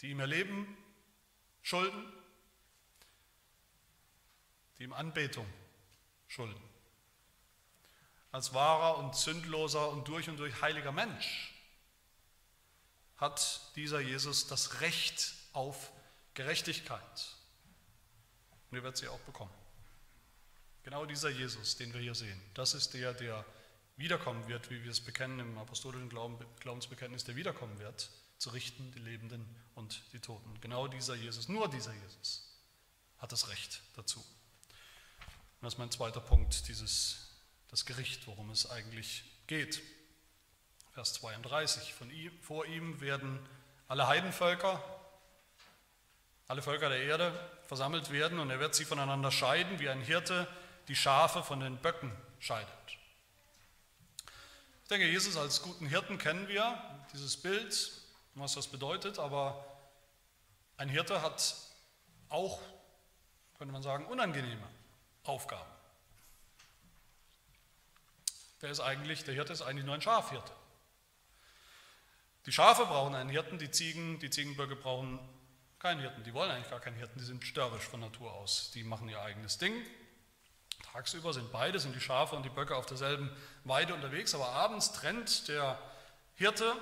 [0.00, 0.76] die ihm ihr Leben
[1.62, 2.12] schulden,
[4.78, 5.46] die ihm Anbetung
[6.28, 6.60] schulden.
[8.32, 11.54] Als wahrer und sündloser und durch und durch heiliger Mensch
[13.16, 15.90] hat dieser Jesus das Recht auf
[16.34, 17.36] Gerechtigkeit.
[18.70, 19.52] Und er wird sie auch bekommen.
[20.86, 23.44] Genau dieser Jesus, den wir hier sehen, das ist der, der
[23.96, 28.92] wiederkommen wird, wie wir es bekennen im apostolischen Glauben, Glaubensbekenntnis, der wiederkommen wird, zu richten
[28.92, 29.44] die Lebenden
[29.74, 30.48] und die Toten.
[30.60, 32.56] Genau dieser Jesus, nur dieser Jesus
[33.18, 34.20] hat das Recht dazu.
[34.20, 37.34] Und das ist mein zweiter Punkt, dieses,
[37.66, 39.82] das Gericht, worum es eigentlich geht.
[40.92, 43.40] Vers 32, von ihm, vor ihm werden
[43.88, 44.80] alle Heidenvölker,
[46.46, 47.32] alle Völker der Erde
[47.66, 50.46] versammelt werden und er wird sie voneinander scheiden, wie ein Hirte
[50.88, 52.68] die Schafe von den Böcken scheidet.
[54.82, 56.80] Ich denke, Jesus als guten Hirten kennen wir,
[57.12, 57.92] dieses Bild,
[58.34, 59.64] was das bedeutet, aber
[60.76, 61.56] ein Hirte hat
[62.28, 62.60] auch,
[63.58, 64.68] könnte man sagen, unangenehme
[65.24, 65.70] Aufgaben.
[68.62, 70.52] Der ist eigentlich, der Hirte ist eigentlich nur ein Schafhirte.
[72.46, 75.18] Die Schafe brauchen einen Hirten, die Ziegen, die Ziegenböcke brauchen
[75.80, 76.22] keinen Hirten.
[76.22, 78.70] Die wollen eigentlich gar keinen Hirten, die sind störrisch von Natur aus.
[78.72, 79.74] Die machen ihr eigenes Ding.
[80.96, 83.30] Tagsüber sind beide, sind die Schafe und die Böcke auf derselben
[83.64, 85.78] Weide unterwegs, aber abends trennt der
[86.36, 86.72] Hirte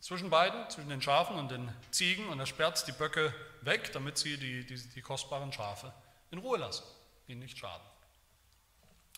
[0.00, 4.16] zwischen beiden, zwischen den Schafen und den Ziegen und er sperrt die Böcke weg, damit
[4.16, 5.92] sie die, die, die kostbaren Schafe
[6.30, 6.84] in Ruhe lassen,
[7.26, 7.86] ihnen nicht schaden.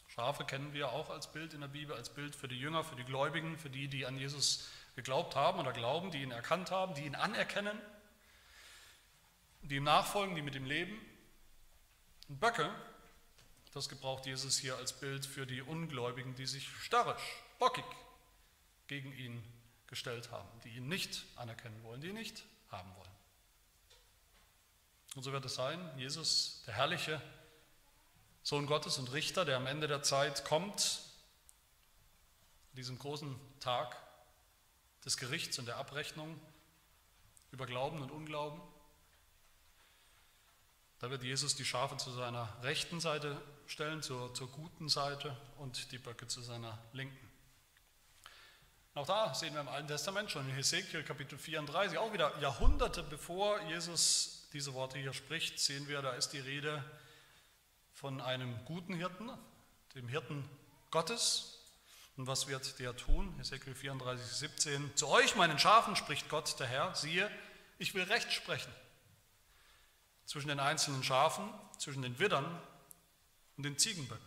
[0.09, 2.97] Schafe kennen wir auch als Bild in der Bibel, als Bild für die Jünger, für
[2.97, 6.95] die Gläubigen, für die, die an Jesus geglaubt haben oder glauben, die ihn erkannt haben,
[6.95, 7.79] die ihn anerkennen,
[9.61, 11.01] die ihm nachfolgen, die mit ihm leben.
[12.29, 12.71] Böcke,
[13.73, 17.85] das gebraucht Jesus hier als Bild für die Ungläubigen, die sich starrisch, bockig
[18.87, 19.43] gegen ihn
[19.87, 23.11] gestellt haben, die ihn nicht anerkennen wollen, die ihn nicht haben wollen.
[25.15, 27.21] Und so wird es sein, Jesus, der herrliche
[28.43, 31.01] Sohn Gottes und Richter, der am Ende der Zeit kommt,
[32.71, 33.97] an diesem großen Tag
[35.05, 36.41] des Gerichts und der Abrechnung
[37.51, 38.61] über Glauben und Unglauben.
[41.03, 43.37] Da wird Jesus die Schafe zu seiner rechten Seite
[43.67, 47.29] stellen, zur, zur guten Seite und die Böcke zu seiner linken.
[48.95, 53.03] Auch da sehen wir im Alten Testament schon in Hesekiel Kapitel 34, auch wieder Jahrhunderte
[53.03, 56.85] bevor Jesus diese Worte hier spricht, sehen wir, da ist die Rede
[57.93, 59.29] von einem guten Hirten,
[59.97, 60.49] dem Hirten
[60.93, 61.65] Gottes.
[62.17, 63.35] Und was wird der tun?
[63.39, 64.97] Hesekiel 34, 17.
[64.97, 67.29] Zu euch, meinen Schafen, spricht Gott, der Herr, siehe,
[67.81, 68.73] ich will Recht sprechen
[70.33, 72.59] zwischen den einzelnen Schafen, zwischen den Widdern
[73.59, 74.27] und den Ziegenböcken.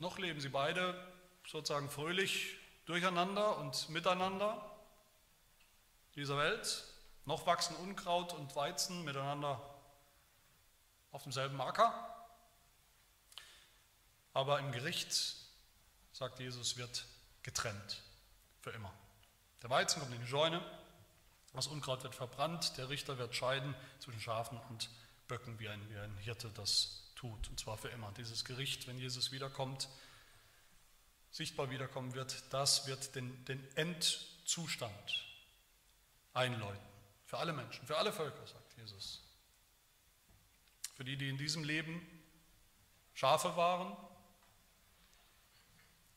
[0.00, 1.02] Noch leben sie beide
[1.46, 4.70] sozusagen fröhlich durcheinander und miteinander
[6.14, 6.84] dieser Welt.
[7.24, 9.62] Noch wachsen Unkraut und Weizen miteinander
[11.10, 12.28] auf demselben Acker.
[14.34, 15.36] Aber im Gericht,
[16.12, 17.06] sagt Jesus, wird
[17.42, 18.02] getrennt
[18.60, 18.92] für immer.
[19.62, 20.60] Der Weizen kommt in die Scheune,
[21.56, 24.90] das Unkraut wird verbrannt, der Richter wird scheiden zwischen Schafen und
[25.28, 28.12] Böcken, wie ein, wie ein Hirte das tut, und zwar für immer.
[28.12, 29.88] Dieses Gericht, wenn Jesus wiederkommt,
[31.30, 35.26] sichtbar wiederkommen wird, das wird den, den Endzustand
[36.32, 36.86] einläuten.
[37.24, 39.22] Für alle Menschen, für alle Völker, sagt Jesus.
[40.94, 42.06] Für die, die in diesem Leben
[43.14, 43.96] Schafe waren,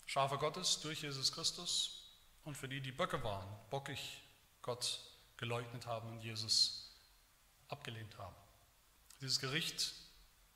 [0.06, 2.04] Schafe Gottes durch Jesus Christus
[2.44, 4.22] und für die, die Böcke waren, bockig
[4.62, 5.00] Gott
[5.40, 6.96] geleugnet haben und Jesus
[7.68, 8.36] abgelehnt haben.
[9.22, 9.94] Dieses Gericht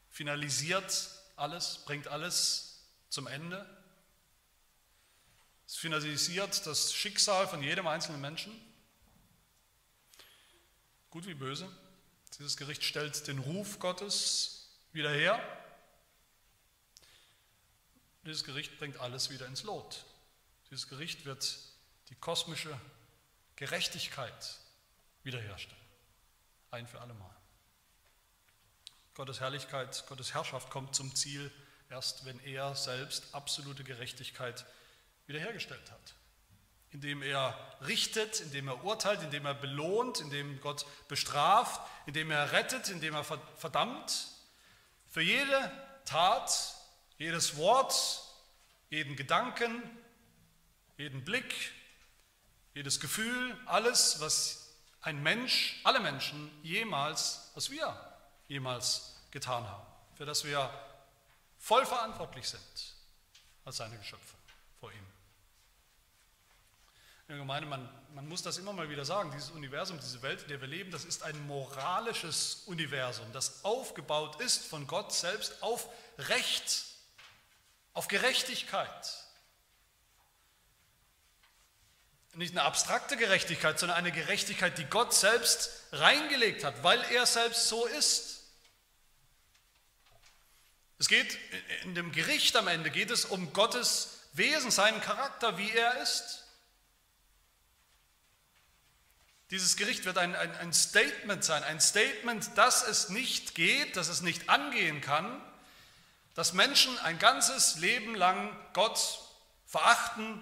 [0.09, 3.67] finalisiert alles, bringt alles zum Ende
[5.73, 8.53] es finalisiert das Schicksal von jedem einzelnen Menschen,
[11.09, 11.67] gut wie böse.
[12.37, 15.41] Dieses Gericht stellt den Ruf Gottes wieder her.
[18.23, 20.05] Dieses Gericht bringt alles wieder ins Lot.
[20.69, 21.57] Dieses Gericht wird
[22.09, 22.79] die kosmische
[23.55, 24.59] Gerechtigkeit
[25.23, 25.81] wiederherstellen.
[26.71, 27.35] Ein für alle Mal.
[29.13, 31.51] Gottes Herrlichkeit, Gottes Herrschaft kommt zum Ziel
[31.89, 34.65] erst, wenn er selbst absolute Gerechtigkeit
[35.27, 36.15] wiederhergestellt hat.
[36.89, 42.89] Indem er richtet, indem er urteilt, indem er belohnt, indem Gott bestraft, indem er rettet,
[42.89, 44.27] indem er verdammt.
[45.09, 45.71] Für jede
[46.05, 46.75] Tat,
[47.17, 48.23] jedes Wort,
[48.89, 49.81] jeden Gedanken,
[50.97, 51.71] jeden Blick,
[52.73, 54.62] jedes Gefühl, alles, was
[55.03, 57.95] ein Mensch, alle Menschen jemals, was wir
[58.47, 59.85] jemals getan haben,
[60.15, 60.69] für das wir
[61.59, 62.95] voll verantwortlich sind
[63.65, 64.35] als seine Geschöpfe
[64.79, 65.07] vor ihm.
[67.27, 70.43] In der Gemeinde, man, man muss das immer mal wieder sagen, dieses Universum, diese Welt,
[70.43, 75.61] in der wir leben, das ist ein moralisches Universum, das aufgebaut ist von Gott selbst
[75.63, 76.85] auf Recht,
[77.93, 79.22] auf Gerechtigkeit.
[82.35, 87.67] Nicht eine abstrakte Gerechtigkeit, sondern eine Gerechtigkeit, die Gott selbst reingelegt hat, weil er selbst
[87.67, 88.41] so ist.
[90.97, 91.37] Es geht
[91.83, 96.43] in dem Gericht am Ende geht es um Gottes Wesen, seinen Charakter, wie er ist.
[99.51, 104.07] Dieses Gericht wird ein, ein, ein Statement sein, ein Statement, dass es nicht geht, dass
[104.07, 105.39] es nicht angehen kann,
[106.33, 109.19] dass Menschen ein ganzes Leben lang Gott
[109.67, 110.41] verachten,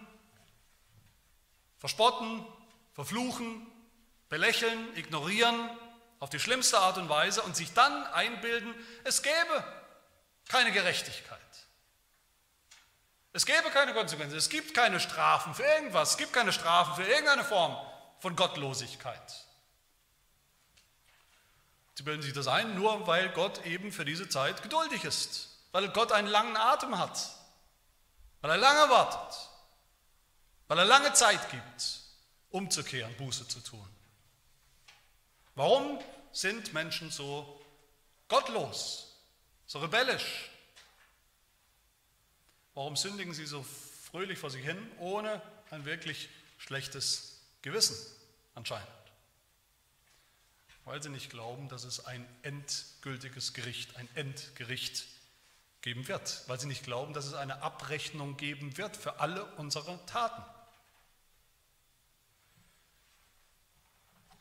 [1.82, 2.46] verspotten,
[2.94, 3.66] verfluchen,
[4.30, 5.68] belächeln, ignorieren
[6.20, 9.64] auf die schlimmste Art und Weise und sich dann einbilden, es gäbe
[10.48, 11.40] keine Gerechtigkeit.
[13.34, 17.10] Es gäbe keine Konsequenzen, es gibt keine Strafen für irgendwas, es gibt keine Strafen für
[17.10, 17.76] irgendeine Form
[18.20, 19.48] von Gottlosigkeit.
[21.96, 25.90] Sie bilden sich das ein, nur weil Gott eben für diese Zeit geduldig ist, weil
[25.90, 27.28] Gott einen langen Atem hat,
[28.42, 29.51] weil er lange wartet,
[30.72, 32.00] weil er lange Zeit gibt,
[32.50, 33.86] umzukehren, Buße zu tun.
[35.54, 36.00] Warum
[36.32, 37.62] sind Menschen so
[38.30, 39.14] gottlos?
[39.68, 40.50] so rebellisch?
[42.74, 43.66] Warum sündigen sie so
[44.12, 47.98] fröhlich vor sich hin, ohne ein wirklich schlechtes Gewissen
[48.56, 48.88] anscheinend?
[50.86, 55.06] Weil sie nicht glauben, dass es ein endgültiges Gericht, ein Endgericht
[55.82, 56.46] geben wird.
[56.48, 60.42] Weil sie nicht glauben, dass es eine Abrechnung geben wird für alle unsere Taten.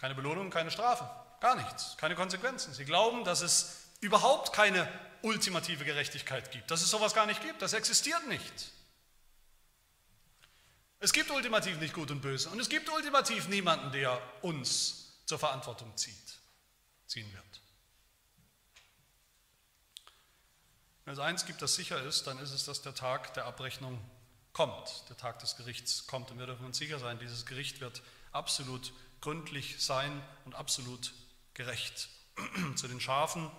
[0.01, 1.05] Keine Belohnung, keine Strafe,
[1.41, 2.73] gar nichts, keine Konsequenzen.
[2.73, 4.89] Sie glauben, dass es überhaupt keine
[5.21, 8.73] ultimative Gerechtigkeit gibt, dass es sowas gar nicht gibt, das existiert nicht.
[11.01, 15.39] Es gibt ultimativ nicht gut und böse und es gibt ultimativ niemanden, der uns zur
[15.39, 16.39] Verantwortung zieht,
[17.07, 17.61] ziehen wird.
[21.05, 24.01] Wenn es eins gibt, das sicher ist, dann ist es, dass der Tag der Abrechnung
[24.55, 26.31] kommt, der Tag des Gerichts kommt.
[26.31, 28.01] Und wir dürfen uns sicher sein, dieses Gericht wird
[28.33, 31.13] absolut gründlich sein und absolut
[31.55, 32.09] gerecht.
[32.77, 33.51] Zu den Schafen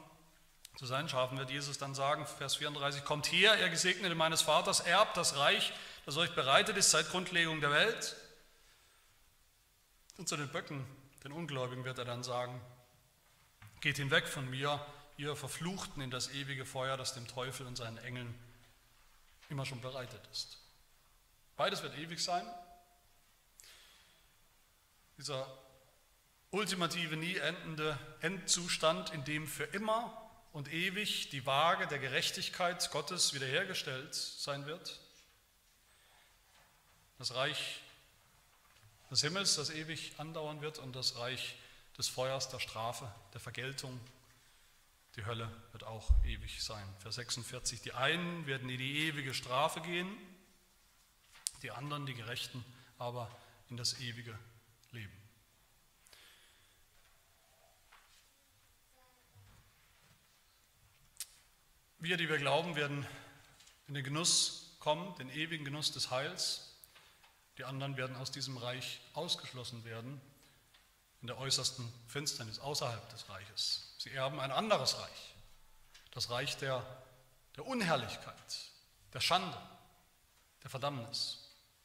[0.78, 4.80] zu seinen Schafen wird Jesus dann sagen, Vers 34, kommt her, ihr Gesegnete meines Vaters,
[4.80, 5.74] erbt das Reich,
[6.06, 8.16] das euch bereitet ist seit Grundlegung der Welt.
[10.18, 10.86] Und zu den Böcken,
[11.24, 12.60] den Ungläubigen, wird er dann sagen,
[13.82, 14.84] geht hinweg von mir,
[15.18, 18.34] ihr Verfluchten, in das ewige Feuer, das dem Teufel und seinen Engeln
[19.50, 20.58] immer schon bereitet ist.
[21.58, 22.46] Beides wird ewig sein.
[25.22, 25.48] Dieser
[26.50, 30.20] ultimative, nie endende Endzustand, in dem für immer
[30.52, 35.00] und ewig die Waage der Gerechtigkeit Gottes wiederhergestellt sein wird.
[37.20, 37.84] Das Reich
[39.12, 41.56] des Himmels, das ewig andauern wird, und das Reich
[42.00, 44.02] des Feuers, der Strafe, der Vergeltung.
[45.18, 46.96] Die Hölle wird auch ewig sein.
[46.98, 50.18] Vers 46, die einen werden in die ewige Strafe gehen,
[51.62, 52.66] die anderen, die Gerechten,
[52.98, 53.30] aber
[53.70, 54.36] in das ewige
[54.92, 55.22] Leben.
[62.00, 63.06] Wir, die wir glauben, werden
[63.88, 66.76] in den Genuss kommen, den ewigen Genuss des Heils.
[67.58, 70.20] Die anderen werden aus diesem Reich ausgeschlossen werden,
[71.22, 73.94] in der äußersten Finsternis, außerhalb des Reiches.
[74.00, 75.36] Sie erben ein anderes Reich,
[76.12, 76.84] das Reich der,
[77.56, 78.36] der Unherrlichkeit,
[79.14, 79.58] der Schande,
[80.64, 81.41] der Verdammnis.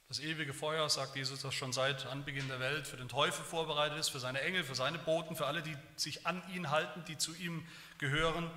[0.09, 3.99] Das ewige Feuer, sagt Jesus, das schon seit Anbeginn der Welt für den Teufel vorbereitet
[3.99, 7.19] ist, für seine Engel, für seine Boten, für alle, die sich an ihn halten, die
[7.19, 7.67] zu ihm
[7.99, 8.49] gehören,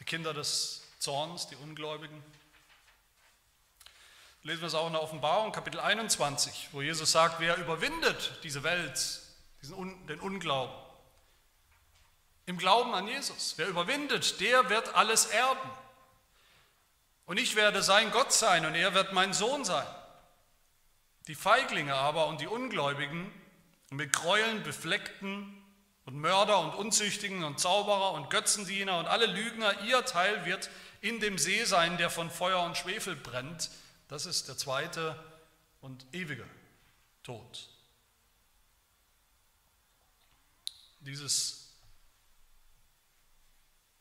[0.00, 2.22] die Kinder des Zorns, die Ungläubigen.
[4.42, 8.62] Lesen wir es auch in der Offenbarung, Kapitel 21, wo Jesus sagt, wer überwindet diese
[8.62, 9.20] Welt,
[9.62, 10.74] diesen, den Unglauben,
[12.44, 15.70] im Glauben an Jesus, wer überwindet, der wird alles erben.
[17.24, 19.86] Und ich werde sein Gott sein und er wird mein Sohn sein.
[21.26, 23.30] Die Feiglinge aber und die Ungläubigen
[23.90, 25.60] mit Gräueln befleckten
[26.04, 31.20] und Mörder und Unzüchtigen und Zauberer und Götzendiener und alle Lügner, ihr Teil wird in
[31.20, 33.70] dem See sein, der von Feuer und Schwefel brennt.
[34.08, 35.18] Das ist der zweite
[35.80, 36.44] und ewige
[37.22, 37.68] Tod.
[41.00, 41.68] Dieses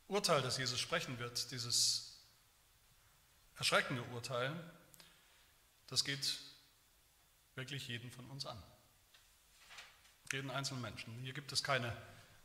[0.08, 2.18] Urteil, das Jesus sprechen wird, dieses
[3.58, 4.54] erschreckende Urteil,
[5.88, 6.40] das geht
[7.60, 8.58] wirklich jeden von uns an.
[10.32, 11.14] Jeden einzelnen Menschen.
[11.22, 11.96] Hier gibt es keine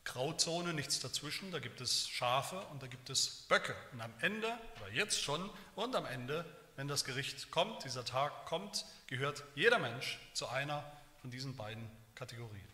[0.03, 1.53] Grauzone, nichts dazwischen.
[1.53, 3.77] Da gibt es Schafe und da gibt es Böcke.
[3.93, 6.45] Und am Ende, oder jetzt schon, und am Ende,
[6.77, 10.85] wenn das Gericht kommt, dieser Tag kommt, gehört jeder Mensch zu einer
[11.21, 12.69] von diesen beiden Kategorien.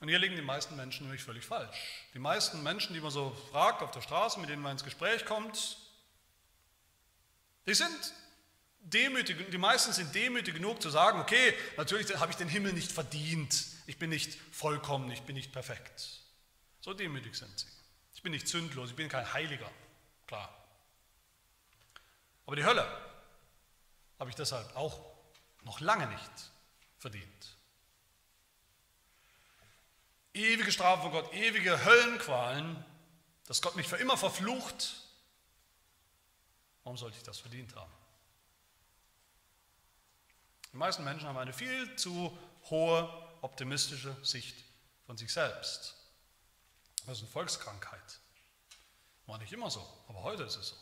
[0.00, 2.04] Und hier liegen die meisten Menschen nämlich völlig falsch.
[2.12, 5.24] Die meisten Menschen, die man so fragt auf der Straße, mit denen man ins Gespräch
[5.24, 5.78] kommt,
[7.66, 8.12] die sind
[8.92, 12.92] demütig, die meisten sind demütig genug zu sagen, okay, natürlich habe ich den Himmel nicht
[12.92, 16.22] verdient, ich bin nicht vollkommen, ich bin nicht perfekt.
[16.80, 17.66] So demütig sind sie.
[18.14, 19.70] Ich bin nicht sündlos, ich bin kein Heiliger,
[20.26, 20.52] klar.
[22.46, 22.86] Aber die Hölle
[24.18, 25.00] habe ich deshalb auch
[25.62, 26.30] noch lange nicht
[26.98, 27.56] verdient
[30.36, 32.84] ewige Strafe von Gott, ewige Höllenqualen,
[33.46, 35.02] dass Gott mich für immer verflucht,
[36.84, 37.92] warum sollte ich das verdient haben?
[40.76, 42.36] Die meisten Menschen haben eine viel zu
[42.68, 43.08] hohe
[43.40, 44.62] optimistische Sicht
[45.06, 45.96] von sich selbst.
[47.06, 48.20] Das ist eine Volkskrankheit.
[49.24, 50.76] War nicht immer so, aber heute ist es so.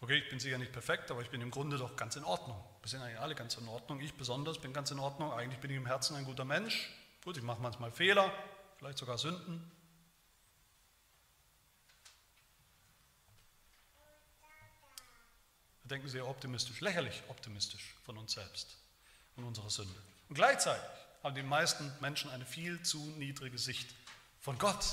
[0.00, 2.64] Okay, ich bin sicher nicht perfekt, aber ich bin im Grunde doch ganz in Ordnung.
[2.82, 4.00] Wir sind eigentlich alle ganz in Ordnung.
[4.00, 5.32] Ich besonders bin ganz in Ordnung.
[5.32, 6.88] Eigentlich bin ich im Herzen ein guter Mensch.
[7.24, 8.32] Gut, ich mache manchmal Fehler,
[8.76, 9.68] vielleicht sogar Sünden.
[15.92, 18.76] Denken sehr optimistisch, lächerlich optimistisch von uns selbst
[19.36, 19.94] und unserer Sünde.
[20.28, 20.82] Und gleichzeitig
[21.22, 23.94] haben die meisten Menschen eine viel zu niedrige Sicht
[24.40, 24.84] von Gott.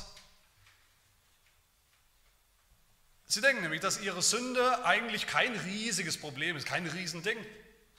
[3.26, 7.38] Sie denken nämlich, dass ihre Sünde eigentlich kein riesiges Problem ist, kein Riesending,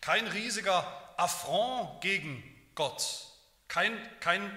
[0.00, 0.86] kein riesiger
[1.18, 2.42] Affront gegen
[2.74, 3.30] Gott
[3.70, 4.50] kein, kein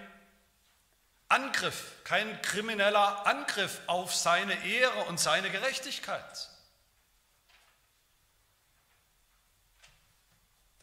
[1.30, 6.50] Angriff, kein krimineller Angriff auf seine Ehre und seine Gerechtigkeit.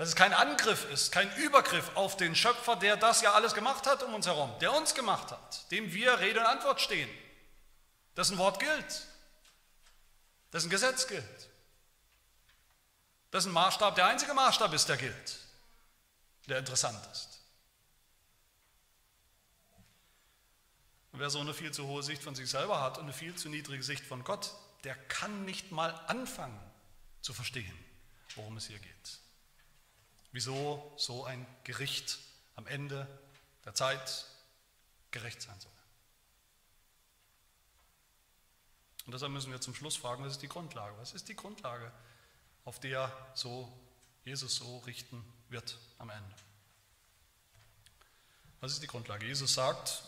[0.01, 3.87] Dass es kein Angriff ist, kein Übergriff auf den Schöpfer, der das ja alles gemacht
[3.87, 7.11] hat um uns herum, der uns gemacht hat, dem wir Rede und Antwort stehen,
[8.17, 9.07] dessen Wort gilt,
[10.55, 11.51] dessen Gesetz gilt,
[13.31, 15.39] dessen Maßstab der einzige Maßstab ist, der gilt,
[16.47, 17.43] der interessant ist.
[21.13, 23.35] Und wer so eine viel zu hohe Sicht von sich selber hat und eine viel
[23.35, 26.59] zu niedrige Sicht von Gott, der kann nicht mal anfangen
[27.21, 27.79] zu verstehen,
[28.35, 29.21] worum es hier geht.
[30.33, 32.19] Wieso so ein Gericht
[32.57, 33.07] am Ende
[33.65, 34.27] der Zeit
[35.11, 35.73] gerecht sein soll.
[39.07, 40.97] Und deshalb müssen wir zum Schluss fragen, was ist die Grundlage?
[40.99, 41.91] Was ist die Grundlage,
[42.65, 43.73] auf der so
[44.25, 46.35] Jesus so richten wird am Ende?
[48.61, 49.27] Was ist die Grundlage?
[49.27, 50.05] Jesus sagt,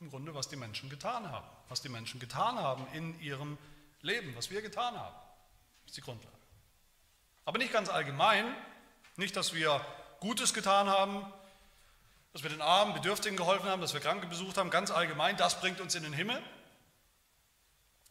[0.00, 1.48] im Grunde, was die Menschen getan haben.
[1.68, 3.56] Was die Menschen getan haben in ihrem
[4.02, 5.16] Leben, was wir getan haben,
[5.86, 6.36] ist die Grundlage.
[7.44, 8.54] Aber nicht ganz allgemein,
[9.16, 9.84] nicht, dass wir
[10.20, 11.24] Gutes getan haben,
[12.32, 15.60] dass wir den Armen, Bedürftigen geholfen haben, dass wir Kranke besucht haben, ganz allgemein, das
[15.60, 16.42] bringt uns in den Himmel.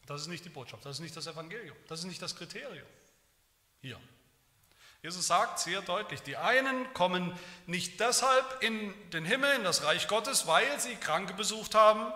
[0.06, 2.88] Das ist nicht die Botschaft, das ist nicht das Evangelium, das ist nicht das Kriterium
[3.82, 4.00] hier.
[5.02, 10.08] Jesus sagt sehr deutlich, die einen kommen nicht deshalb in den Himmel, in das Reich
[10.08, 12.14] Gottes, weil sie Kranke besucht haben,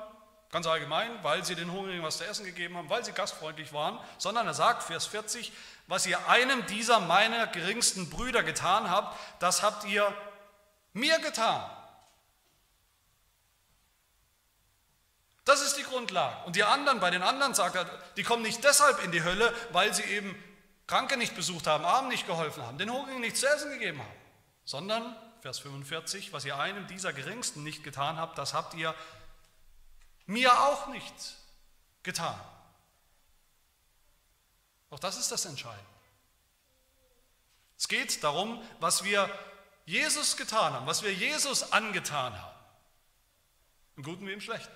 [0.51, 3.99] ganz allgemein, weil sie den Hungrigen was zu essen gegeben haben, weil sie gastfreundlich waren,
[4.17, 5.51] sondern er sagt, Vers 40,
[5.87, 10.11] was ihr einem dieser meiner geringsten Brüder getan habt, das habt ihr
[10.93, 11.69] mir getan.
[15.45, 16.35] Das ist die Grundlage.
[16.45, 17.85] Und die anderen, bei den anderen sagt er,
[18.17, 20.35] die kommen nicht deshalb in die Hölle, weil sie eben
[20.87, 24.17] Kranke nicht besucht haben, Armen nicht geholfen haben, den Hungrigen nichts zu essen gegeben haben,
[24.65, 28.95] sondern, Vers 45, was ihr einem dieser Geringsten nicht getan habt, das habt ihr
[30.25, 31.35] mir auch nicht
[32.03, 32.39] getan.
[34.89, 35.85] Auch das ist das Entscheidende.
[37.77, 39.29] Es geht darum, was wir
[39.85, 42.55] Jesus getan haben, was wir Jesus angetan haben.
[43.97, 44.71] Im Guten wie im Schlechten.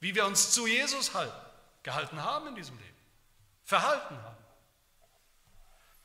[0.00, 1.34] Wie wir uns zu Jesus halten,
[1.82, 2.96] gehalten haben in diesem Leben,
[3.64, 4.36] verhalten haben.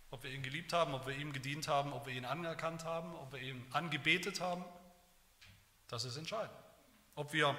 [0.10, 3.16] Ob wir ihn geliebt haben, ob wir ihm gedient haben, ob wir ihn anerkannt haben,
[3.16, 4.64] ob wir ihn angebetet haben,
[5.88, 6.58] das ist entscheidend.
[7.16, 7.58] Ob wir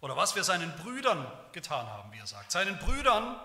[0.00, 2.52] oder was wir seinen Brüdern getan haben, wie er sagt.
[2.52, 3.38] Seinen Brüdern,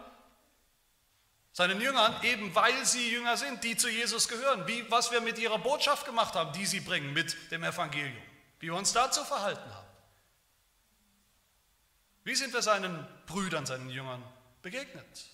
[1.51, 4.67] seinen Jüngern, eben weil sie Jünger sind, die zu Jesus gehören.
[4.67, 8.23] Wie, was wir mit ihrer Botschaft gemacht haben, die sie bringen mit dem Evangelium.
[8.59, 9.87] Wie wir uns dazu verhalten haben.
[12.23, 14.23] Wie sind wir seinen Brüdern, seinen Jüngern
[14.61, 15.25] begegnet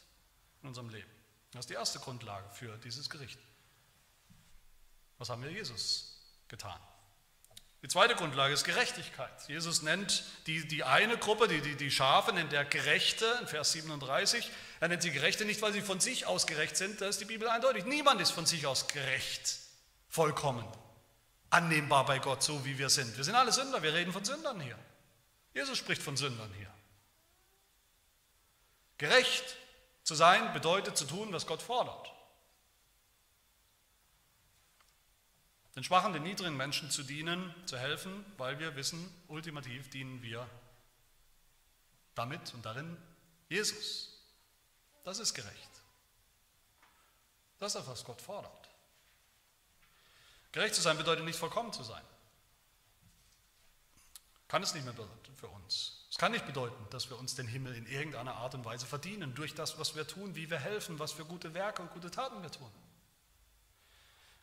[0.61, 1.09] in unserem Leben?
[1.51, 3.39] Das ist die erste Grundlage für dieses Gericht.
[5.17, 6.17] Was haben wir Jesus
[6.47, 6.79] getan?
[7.81, 9.47] Die zweite Grundlage ist Gerechtigkeit.
[9.47, 13.71] Jesus nennt die, die eine Gruppe, die, die, die Schafe, nennt er Gerechte in Vers
[13.71, 14.51] 37.
[14.81, 17.25] Er nennt sie Gerechte nicht, weil sie von sich aus gerecht sind, da ist die
[17.25, 17.85] Bibel eindeutig.
[17.85, 19.59] Niemand ist von sich aus gerecht.
[20.09, 20.65] vollkommen,
[21.51, 23.15] annehmbar bei Gott, so wie wir sind.
[23.15, 24.77] Wir sind alle Sünder, wir reden von Sündern hier.
[25.53, 26.73] Jesus spricht von Sündern hier.
[28.97, 29.55] Gerecht
[30.03, 32.11] zu sein bedeutet zu tun, was Gott fordert.
[35.79, 38.99] Den schwachen, den niedrigen Menschen zu dienen, zu helfen, weil wir wissen,
[39.29, 40.45] ultimativ dienen wir
[42.15, 42.97] damit und darin
[43.47, 44.21] Jesus.
[45.05, 45.69] Das ist gerecht.
[47.59, 48.69] Das ist, was Gott fordert.
[50.51, 52.03] Gerecht zu sein bedeutet nicht vollkommen zu sein.
[54.49, 56.05] Kann es nicht mehr bedeuten für uns.
[56.09, 59.33] Es kann nicht bedeuten, dass wir uns den Himmel in irgendeiner Art und Weise verdienen
[59.33, 62.41] durch das, was wir tun, wie wir helfen, was für gute Werke und gute Taten
[62.41, 62.69] wir tun.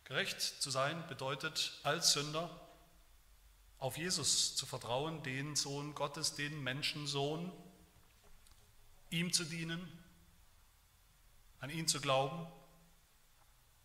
[0.07, 2.49] Gerecht zu sein bedeutet als Sünder
[3.81, 7.53] auf Jesus zu vertrauen, den Sohn Gottes, den Menschensohn,
[9.11, 9.81] ihm zu dienen,
[11.59, 12.47] an ihn zu glauben,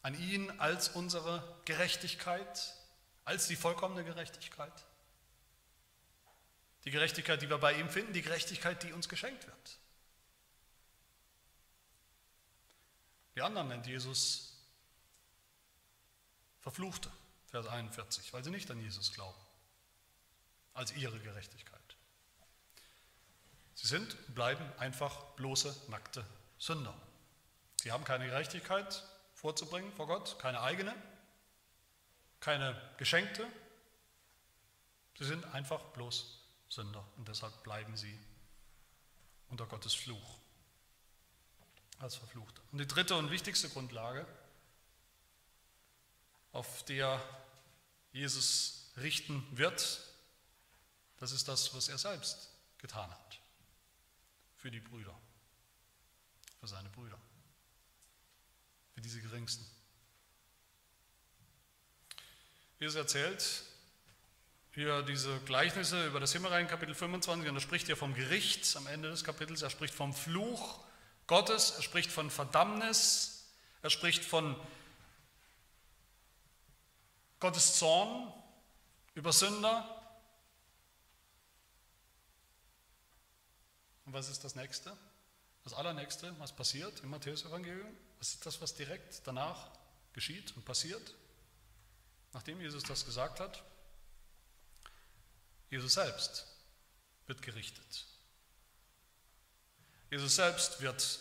[0.03, 2.75] an ihn als unsere Gerechtigkeit,
[3.25, 4.85] als die vollkommene Gerechtigkeit.
[6.85, 9.79] Die Gerechtigkeit, die wir bei ihm finden, die Gerechtigkeit, die uns geschenkt wird.
[13.35, 14.50] Die anderen nennt Jesus
[16.61, 17.11] Verfluchte,
[17.47, 19.39] Vers 41, weil sie nicht an Jesus glauben,
[20.73, 21.81] als ihre Gerechtigkeit.
[23.75, 26.25] Sie sind, bleiben einfach bloße, nackte
[26.59, 26.93] Sünder.
[27.81, 29.03] Sie haben keine Gerechtigkeit
[29.33, 30.93] vorzubringen vor Gott, keine eigene,
[32.39, 33.47] keine geschenkte.
[35.17, 36.39] Sie sind einfach bloß
[36.69, 38.19] Sünder und deshalb bleiben sie
[39.49, 40.37] unter Gottes Fluch
[41.99, 42.61] als Verfluchte.
[42.71, 44.27] Und die dritte und wichtigste Grundlage,
[46.51, 47.21] auf der
[48.11, 50.01] Jesus richten wird,
[51.17, 53.39] das ist das, was er selbst getan hat
[54.57, 55.17] für die Brüder,
[56.59, 57.17] für seine Brüder,
[58.93, 59.65] für diese Geringsten.
[62.79, 63.63] Jesus erzählt
[64.73, 68.87] hier diese Gleichnisse über das Himmelreich, Kapitel 25, und er spricht hier vom Gericht am
[68.87, 70.79] Ende des Kapitels, er spricht vom Fluch
[71.27, 73.45] Gottes, er spricht von Verdammnis,
[73.81, 74.55] er spricht von
[77.41, 78.31] Gottes Zorn
[79.15, 79.83] über Sünder.
[84.05, 84.95] Und was ist das Nächste?
[85.63, 87.89] Das Allernächste, was passiert im Matthäus-Evangelium?
[88.19, 89.71] Was ist das, was direkt danach
[90.13, 91.15] geschieht und passiert?
[92.31, 93.63] Nachdem Jesus das gesagt hat,
[95.71, 96.45] Jesus selbst
[97.25, 98.05] wird gerichtet.
[100.11, 101.19] Jesus selbst wird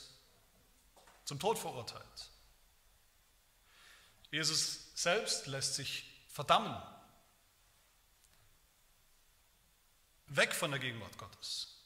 [1.24, 2.30] zum Tod verurteilt.
[4.30, 6.09] Jesus selbst lässt sich
[6.40, 6.74] verdammen.
[10.28, 11.84] Weg von der Gegenwart Gottes.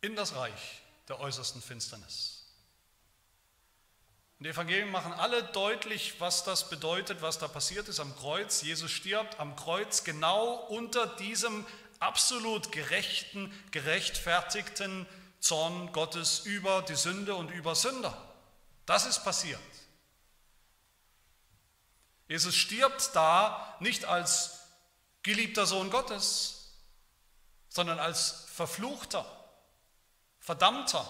[0.00, 2.46] In das Reich der äußersten Finsternis.
[4.38, 8.62] Und die Evangelien machen alle deutlich, was das bedeutet, was da passiert ist am Kreuz.
[8.62, 11.64] Jesus stirbt am Kreuz genau unter diesem
[12.00, 15.06] absolut gerechten, gerechtfertigten
[15.38, 18.20] Zorn Gottes über die Sünde und über Sünder.
[18.84, 19.60] Das ist passiert.
[22.28, 24.60] Jesus stirbt da nicht als
[25.22, 26.72] geliebter Sohn Gottes,
[27.68, 29.24] sondern als verfluchter,
[30.40, 31.08] verdammter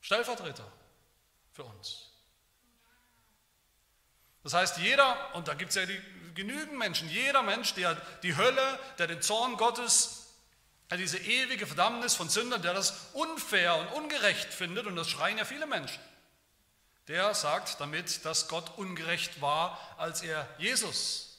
[0.00, 0.66] Stellvertreter
[1.52, 2.10] für uns.
[4.42, 6.00] Das heißt, jeder, und da gibt es ja die,
[6.34, 10.34] genügend Menschen, jeder Mensch, der die Hölle, der den Zorn Gottes,
[10.96, 15.44] diese ewige Verdammnis von Sündern, der das unfair und ungerecht findet, und das schreien ja
[15.44, 16.00] viele Menschen,
[17.08, 21.38] der sagt damit, dass Gott ungerecht war, als er Jesus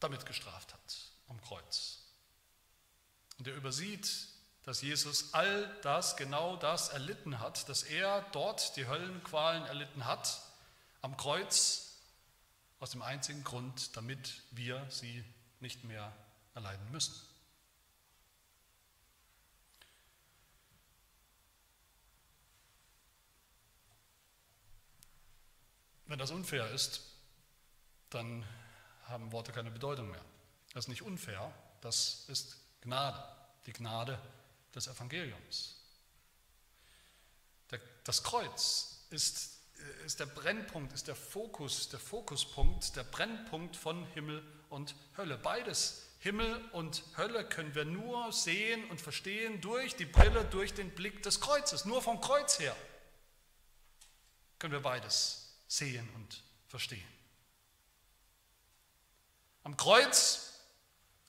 [0.00, 0.96] damit gestraft hat
[1.28, 1.98] am Kreuz.
[3.38, 4.32] Und er übersieht
[4.64, 10.40] dass Jesus all das, genau das erlitten hat, dass er dort die Höllenqualen erlitten hat,
[11.00, 11.88] am Kreuz,
[12.78, 15.24] aus dem einzigen Grund, damit wir sie
[15.60, 16.12] nicht mehr
[16.54, 17.14] erleiden müssen.
[26.12, 27.00] Wenn das unfair ist,
[28.10, 28.44] dann
[29.04, 30.20] haben Worte keine Bedeutung mehr.
[30.74, 31.50] Das ist nicht unfair,
[31.80, 33.24] das ist Gnade.
[33.64, 34.20] Die Gnade
[34.74, 35.80] des Evangeliums.
[38.04, 39.58] Das Kreuz ist,
[40.04, 45.38] ist der Brennpunkt, ist der Fokus, der Fokuspunkt, der Brennpunkt von Himmel und Hölle.
[45.38, 50.90] Beides, Himmel und Hölle, können wir nur sehen und verstehen durch die Brille, durch den
[50.90, 51.86] Blick des Kreuzes.
[51.86, 52.76] Nur vom Kreuz her
[54.58, 55.41] können wir beides
[55.72, 57.02] sehen und verstehen.
[59.64, 60.60] Am Kreuz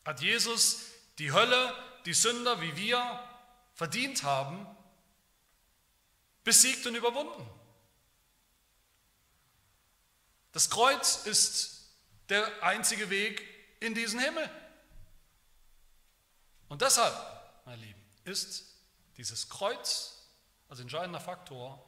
[0.03, 0.81] hat Jesus
[1.17, 1.73] die Hölle,
[2.05, 3.29] die Sünder wie wir
[3.73, 4.67] verdient haben,
[6.43, 7.49] besiegt und überwunden.
[10.51, 11.93] Das Kreuz ist
[12.27, 13.47] der einzige Weg
[13.79, 14.49] in diesen Himmel.
[16.67, 17.15] Und deshalb,
[17.65, 18.65] meine Lieben, ist
[19.15, 20.27] dieses Kreuz
[20.67, 21.81] als entscheidender Faktor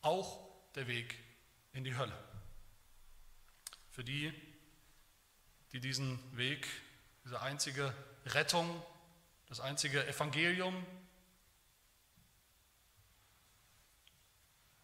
[0.00, 1.27] auch der Weg
[1.72, 2.16] in die Hölle.
[3.90, 4.32] Für die,
[5.72, 6.66] die diesen Weg,
[7.24, 7.94] diese einzige
[8.26, 8.82] Rettung,
[9.48, 10.86] das einzige Evangelium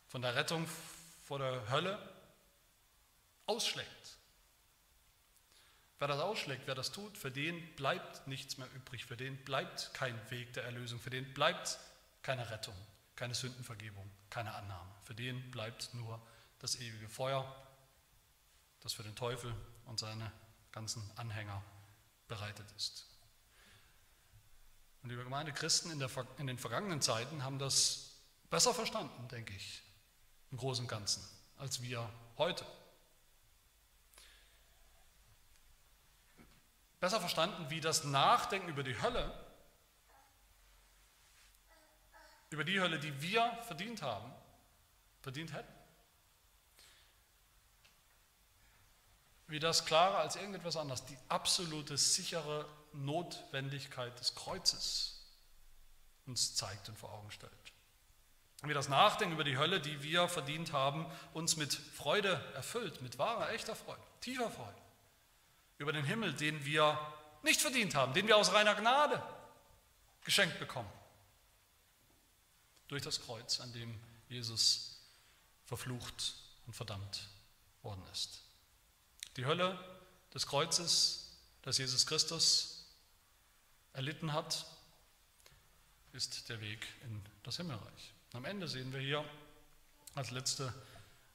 [0.08, 0.66] von der Rettung
[1.22, 1.98] vor der Hölle
[3.46, 4.18] ausschlägt.
[5.98, 9.92] Wer das ausschlägt, wer das tut, für den bleibt nichts mehr übrig, für den bleibt
[9.94, 11.78] kein Weg der Erlösung, für den bleibt
[12.22, 12.74] keine Rettung,
[13.16, 14.90] keine Sündenvergebung, keine Annahme.
[15.04, 16.20] Für den bleibt nur
[16.64, 17.44] das ewige Feuer,
[18.80, 19.54] das für den Teufel
[19.84, 20.32] und seine
[20.72, 21.62] ganzen Anhänger
[22.26, 23.06] bereitet ist.
[25.02, 26.08] Und die Gemeinde Christen in, der,
[26.38, 28.16] in den vergangenen Zeiten haben das
[28.48, 29.82] besser verstanden, denke ich,
[30.52, 31.22] im Großen und Ganzen,
[31.58, 32.08] als wir
[32.38, 32.64] heute.
[36.98, 39.38] Besser verstanden, wie das Nachdenken über die Hölle,
[42.48, 44.32] über die Hölle, die wir verdient haben,
[45.20, 45.83] verdient hätten.
[49.46, 55.14] Wie das klarer als irgendetwas anderes, die absolute sichere Notwendigkeit des Kreuzes
[56.26, 57.52] uns zeigt und vor Augen stellt.
[58.62, 63.18] Wie das Nachdenken über die Hölle, die wir verdient haben, uns mit Freude erfüllt, mit
[63.18, 64.78] wahrer, echter Freude, tiefer Freude.
[65.76, 66.98] Über den Himmel, den wir
[67.42, 69.22] nicht verdient haben, den wir aus reiner Gnade
[70.24, 70.90] geschenkt bekommen.
[72.88, 74.98] Durch das Kreuz, an dem Jesus
[75.66, 76.34] verflucht
[76.66, 77.28] und verdammt
[77.82, 78.43] worden ist.
[79.36, 79.78] Die Hölle
[80.32, 81.32] des Kreuzes,
[81.62, 82.86] das Jesus Christus
[83.92, 84.66] erlitten hat,
[86.12, 88.12] ist der Weg in das Himmelreich.
[88.32, 89.24] Am Ende sehen wir hier
[90.14, 90.72] als letzte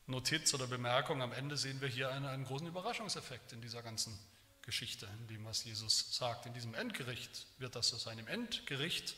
[0.08, 4.18] Notiz oder Bemerkung, am Ende sehen wir hier einen, einen großen Überraschungseffekt in dieser ganzen
[4.62, 6.45] Geschichte, in dem, was Jesus sagt.
[6.45, 8.18] In diesem Endgericht wird das so sein.
[8.18, 9.16] Im Endgericht,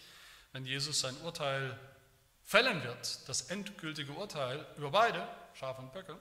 [0.54, 1.80] wenn Jesus sein Urteil
[2.44, 6.20] fällen wird, das endgültige Urteil über beide, Schaf und Böcke,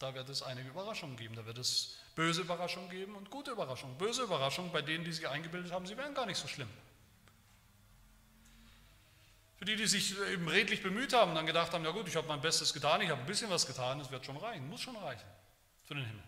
[0.00, 1.36] da wird es einige Überraschungen geben.
[1.36, 3.96] Da wird es böse Überraschungen geben und gute Überraschungen.
[3.98, 6.70] Böse Überraschungen bei denen, die sich eingebildet haben, sie wären gar nicht so schlimm.
[9.56, 12.16] Für die, die sich eben redlich bemüht haben und dann gedacht haben, ja gut, ich
[12.16, 14.80] habe mein Bestes getan, ich habe ein bisschen was getan, es wird schon reichen, muss
[14.80, 15.28] schon reichen
[15.84, 16.24] für den Himmel.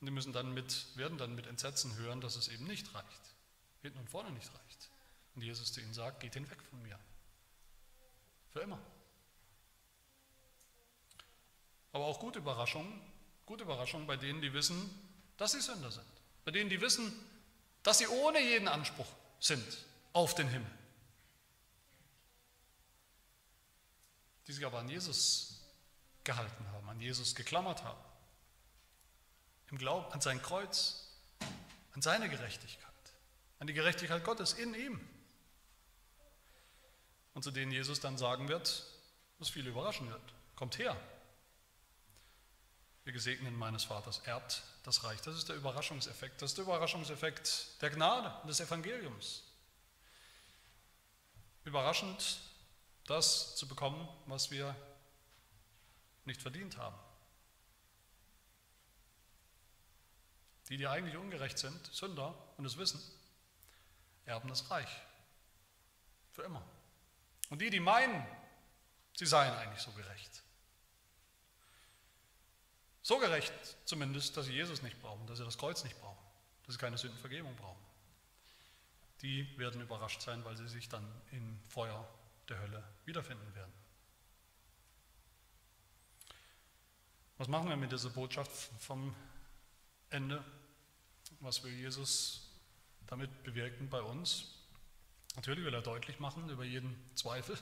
[0.00, 3.34] Und die müssen dann mit, werden dann mit Entsetzen hören, dass es eben nicht reicht,
[3.82, 4.90] hinten und vorne nicht reicht.
[5.36, 6.98] Und Jesus zu ihnen sagt, geht hinweg von mir.
[8.50, 8.80] Für immer.
[11.92, 13.00] Aber auch gute Überraschungen,
[13.46, 14.90] gute Überraschungen bei denen, die wissen,
[15.36, 16.06] dass sie Sünder sind.
[16.44, 17.12] Bei denen, die wissen,
[17.82, 19.06] dass sie ohne jeden Anspruch
[19.38, 19.66] sind
[20.12, 20.70] auf den Himmel.
[24.46, 25.60] Die sich aber an Jesus
[26.24, 28.00] gehalten haben, an Jesus geklammert haben.
[29.70, 31.08] Im Glauben an sein Kreuz,
[31.92, 32.92] an seine Gerechtigkeit,
[33.58, 35.00] an die Gerechtigkeit Gottes in ihm
[37.34, 38.84] und zu denen Jesus dann sagen wird,
[39.38, 40.34] was viele überraschen wird.
[40.56, 40.96] Kommt her.
[43.04, 45.20] Ihr Gesegneten meines Vaters erbt das Reich.
[45.22, 46.40] Das ist der Überraschungseffekt.
[46.40, 49.42] Das ist der Überraschungseffekt der Gnade und des Evangeliums.
[51.64, 52.40] Überraschend,
[53.06, 54.74] das zu bekommen, was wir
[56.24, 56.96] nicht verdient haben.
[60.68, 63.02] Die, die eigentlich ungerecht sind, Sünder und es wissen,
[64.24, 64.88] erben das Reich.
[66.30, 66.62] Für immer.
[67.50, 68.24] Und die, die meinen,
[69.14, 70.42] sie seien eigentlich so gerecht.
[73.02, 73.52] So gerecht
[73.84, 76.24] zumindest, dass sie Jesus nicht brauchen, dass sie das Kreuz nicht brauchen,
[76.64, 77.82] dass sie keine Sündenvergebung brauchen.
[79.22, 82.08] Die werden überrascht sein, weil sie sich dann im Feuer
[82.48, 83.72] der Hölle wiederfinden werden.
[87.38, 89.14] Was machen wir mit dieser Botschaft vom
[90.10, 90.44] Ende?
[91.40, 92.48] Was will Jesus
[93.06, 94.46] damit bewirken bei uns?
[95.34, 97.58] Natürlich will er deutlich machen, über jeden Zweifel,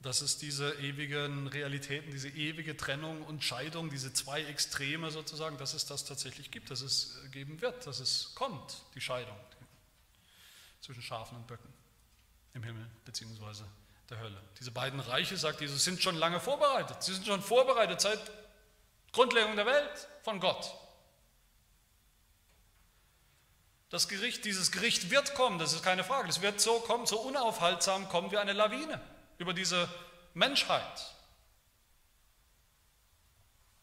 [0.00, 5.74] dass es diese ewigen Realitäten, diese ewige Trennung und Scheidung, diese zwei Extreme sozusagen, dass
[5.74, 9.36] es das tatsächlich gibt, dass es geben wird, dass es kommt, die Scheidung
[10.80, 11.72] zwischen Schafen und Böcken
[12.54, 13.64] im Himmel bzw.
[14.10, 14.40] der Hölle.
[14.60, 17.02] Diese beiden Reiche, sagt Jesus, sind schon lange vorbereitet.
[17.02, 18.20] Sie sind schon vorbereitet seit
[19.12, 20.72] Grundlegung der Welt von Gott.
[23.88, 26.28] Das Gericht, dieses Gericht wird kommen, das ist keine Frage.
[26.28, 29.00] Es wird so kommen, so unaufhaltsam kommen wie eine Lawine
[29.38, 29.88] über diese
[30.34, 31.14] Menschheit.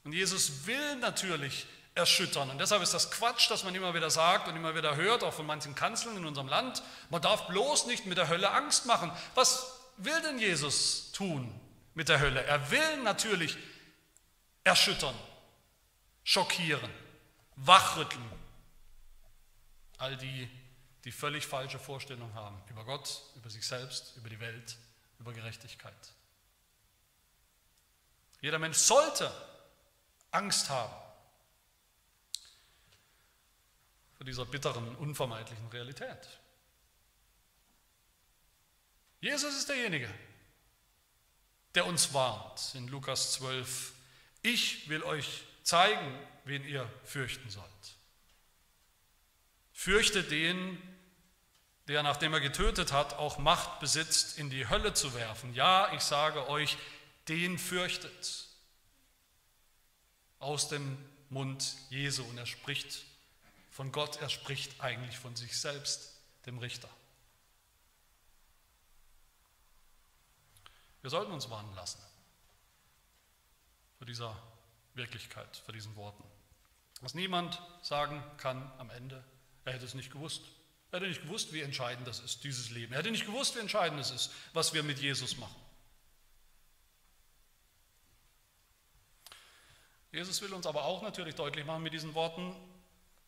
[0.04, 2.50] Und Jesus will natürlich erschüttern.
[2.50, 5.34] Und deshalb ist das Quatsch, dass man immer wieder sagt und immer wieder hört, auch
[5.34, 9.12] von manchen Kanzeln in unserem Land, man darf bloß nicht mit der Hölle Angst machen.
[9.36, 11.54] Was will denn Jesus tun
[11.94, 12.44] mit der Hölle?
[12.44, 13.58] Er will natürlich
[14.64, 15.16] erschüttern,
[16.24, 16.90] schockieren,
[17.56, 18.24] wachrütteln.
[20.00, 20.50] All die,
[21.04, 24.78] die völlig falsche Vorstellungen haben über Gott, über sich selbst, über die Welt,
[25.24, 26.14] über Gerechtigkeit.
[28.42, 29.32] Jeder Mensch sollte
[30.32, 30.94] Angst haben
[34.18, 36.28] vor dieser bitteren, unvermeidlichen Realität.
[39.22, 40.14] Jesus ist derjenige,
[41.74, 43.94] der uns warnt in Lukas 12.
[44.42, 47.70] Ich will euch zeigen, wen ihr fürchten sollt.
[49.72, 50.82] Fürchte den,
[51.88, 55.54] der, nachdem er getötet hat, auch Macht besitzt, in die Hölle zu werfen.
[55.54, 56.78] Ja, ich sage euch,
[57.28, 58.48] den fürchtet.
[60.40, 60.98] Aus dem
[61.30, 62.24] Mund Jesu.
[62.24, 63.04] Und er spricht
[63.72, 66.90] von Gott, er spricht eigentlich von sich selbst, dem Richter.
[71.02, 72.02] Wir sollten uns warnen lassen
[73.98, 74.38] vor dieser
[74.94, 76.24] Wirklichkeit, vor diesen Worten.
[77.02, 79.24] Was niemand sagen kann am Ende,
[79.66, 80.44] er hätte es nicht gewusst.
[80.94, 82.94] Er hätte nicht gewusst, wie entscheidend das ist, dieses Leben.
[82.94, 85.56] Er hätte nicht gewusst, wie entscheidend es ist, was wir mit Jesus machen.
[90.12, 92.56] Jesus will uns aber auch natürlich deutlich machen mit diesen Worten,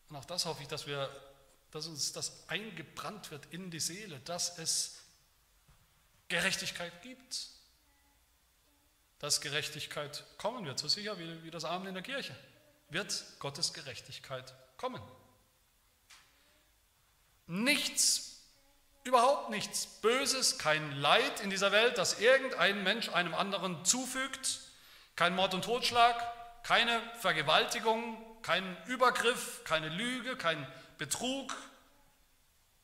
[0.08, 1.10] und auch das hoffe ich, dass, wir,
[1.72, 5.02] dass uns das eingebrannt wird in die Seele, dass es
[6.28, 7.50] Gerechtigkeit gibt
[9.18, 10.78] dass Gerechtigkeit kommen wird.
[10.78, 12.36] So sicher wie, wie das Amen in der Kirche
[12.90, 15.02] wird Gottes Gerechtigkeit kommen.
[17.46, 18.40] Nichts,
[19.04, 24.60] überhaupt nichts Böses, kein Leid in dieser Welt, das irgendein Mensch einem anderen zufügt,
[25.14, 26.16] kein Mord und Totschlag,
[26.64, 30.66] keine Vergewaltigung, kein Übergriff, keine Lüge, kein
[30.98, 31.54] Betrug,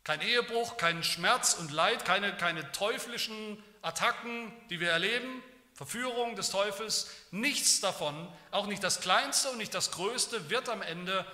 [0.05, 5.43] kein Ehebruch, kein Schmerz und Leid, keine, keine teuflischen Attacken, die wir erleben,
[5.75, 10.83] Verführung des Teufels, nichts davon, auch nicht das Kleinste und nicht das Größte, wird am
[10.83, 11.27] Ende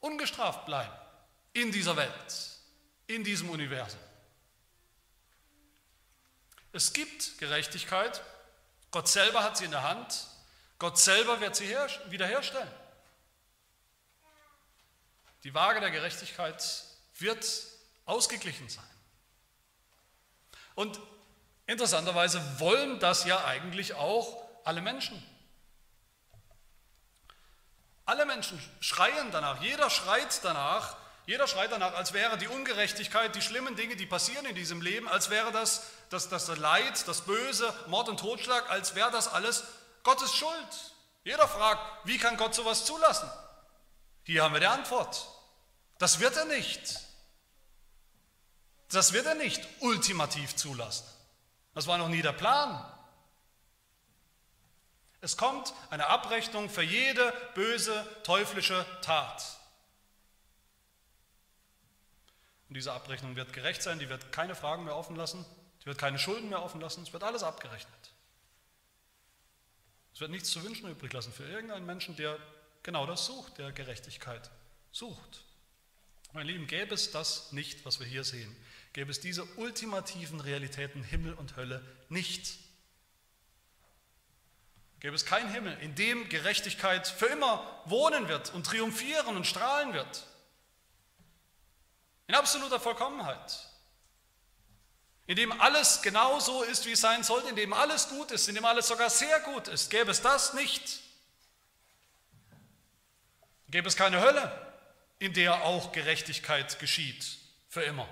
[0.00, 0.92] ungestraft bleiben
[1.52, 2.10] in dieser Welt,
[3.06, 4.00] in diesem Universum.
[6.72, 8.22] Es gibt Gerechtigkeit,
[8.90, 10.26] Gott selber hat sie in der Hand,
[10.78, 11.74] Gott selber wird sie
[12.08, 12.70] wiederherstellen.
[15.44, 16.84] Die Waage der Gerechtigkeit
[17.18, 17.46] wird
[18.04, 18.84] ausgeglichen sein.
[20.74, 21.00] Und
[21.66, 25.20] Interessanterweise wollen das ja eigentlich auch alle Menschen.
[28.04, 30.96] Alle Menschen schreien danach, jeder schreit danach,
[31.26, 35.08] jeder schreit danach, als wäre die Ungerechtigkeit, die schlimmen Dinge, die passieren in diesem Leben,
[35.08, 39.64] als wäre das, das, das Leid, das Böse, Mord und Totschlag, als wäre das alles
[40.04, 40.94] Gottes Schuld.
[41.24, 43.28] Jeder fragt, wie kann Gott sowas zulassen?
[44.22, 45.26] Hier haben wir die Antwort.
[45.98, 47.00] Das wird er nicht.
[48.90, 51.06] Das wird er nicht ultimativ zulassen.
[51.74, 52.84] Das war noch nie der Plan.
[55.20, 59.42] Es kommt eine Abrechnung für jede böse, teuflische Tat.
[62.68, 65.44] Und diese Abrechnung wird gerecht sein, die wird keine Fragen mehr offen lassen,
[65.82, 68.12] die wird keine Schulden mehr offen lassen, es wird alles abgerechnet.
[70.12, 72.38] Es wird nichts zu wünschen übrig lassen für irgendeinen Menschen, der
[72.82, 74.50] genau das sucht, der Gerechtigkeit
[74.90, 75.44] sucht.
[76.32, 78.54] Meine Lieben, gäbe es das nicht, was wir hier sehen,
[78.92, 82.58] gäbe es diese ultimativen Realitäten Himmel und Hölle nicht.
[85.00, 89.92] Gäbe es keinen Himmel, in dem Gerechtigkeit für immer wohnen wird und triumphieren und strahlen
[89.92, 90.26] wird.
[92.26, 93.68] In absoluter Vollkommenheit.
[95.26, 98.48] In dem alles genau so ist, wie es sein sollte, in dem alles gut ist,
[98.48, 99.90] in dem alles sogar sehr gut ist.
[99.90, 101.00] Gäbe es das nicht,
[103.68, 104.74] gäbe es keine Hölle,
[105.18, 108.08] in der auch Gerechtigkeit geschieht, für immer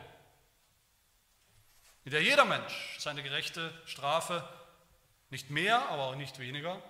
[2.04, 4.46] in der jeder Mensch seine gerechte Strafe
[5.30, 6.82] nicht mehr, aber auch nicht weniger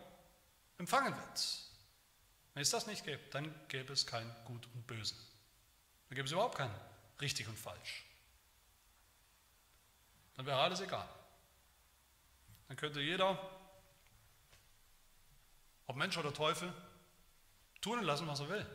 [0.79, 1.61] empfangen wird.
[2.53, 5.14] Wenn es das nicht gäbe, dann gäbe es kein Gut und Böse.
[6.09, 6.70] Dann gäbe es überhaupt kein
[7.21, 8.05] richtig und falsch.
[10.37, 11.09] Dann wäre alles egal.
[12.69, 13.39] Dann könnte jeder,
[15.87, 16.73] ob Mensch oder Teufel,
[17.81, 18.67] tun und lassen, was er will.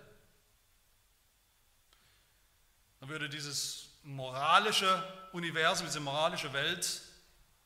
[2.99, 7.01] Dann würde dieses moralische Universum, diese moralische Welt,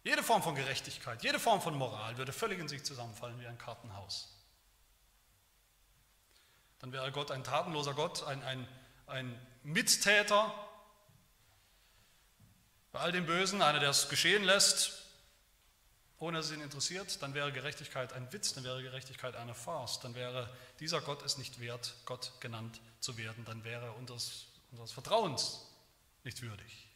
[0.04, 3.58] jede Form von Gerechtigkeit, jede Form von Moral würde völlig in sich zusammenfallen wie ein
[3.58, 4.30] Kartenhaus.
[6.80, 8.68] Dann wäre Gott ein tatenloser Gott, ein, ein,
[9.08, 10.54] ein Mittäter
[12.92, 15.04] bei all dem Bösen, einer, der es geschehen lässt,
[16.20, 20.00] ohne dass es ihn interessiert, dann wäre Gerechtigkeit ein Witz, dann wäre Gerechtigkeit eine Farce,
[20.00, 20.50] dann wäre
[20.80, 25.68] dieser Gott es nicht wert, Gott genannt zu werden, dann wäre er unseres, unseres Vertrauens
[26.24, 26.88] nicht würdig.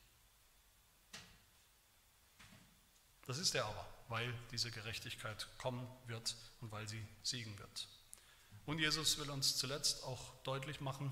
[3.26, 7.88] Das ist er aber, weil diese Gerechtigkeit kommen wird und weil sie siegen wird.
[8.65, 11.11] Und Jesus will uns zuletzt auch deutlich machen,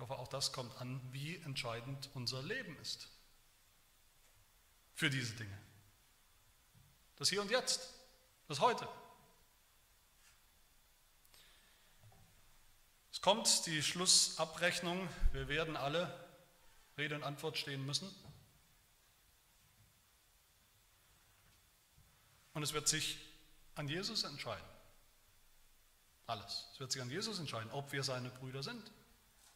[0.00, 3.06] ich hoffe, auch das kommt an, wie entscheidend unser Leben ist
[4.94, 5.58] für diese Dinge.
[7.16, 7.92] Das Hier und Jetzt,
[8.48, 8.88] das Heute.
[13.12, 16.26] Es kommt die Schlussabrechnung, wir werden alle
[16.96, 18.10] Rede und Antwort stehen müssen.
[22.54, 23.18] Und es wird sich
[23.74, 24.64] an Jesus entscheiden.
[26.26, 26.68] Alles.
[26.72, 28.90] Es wird sich an Jesus entscheiden, ob wir seine Brüder sind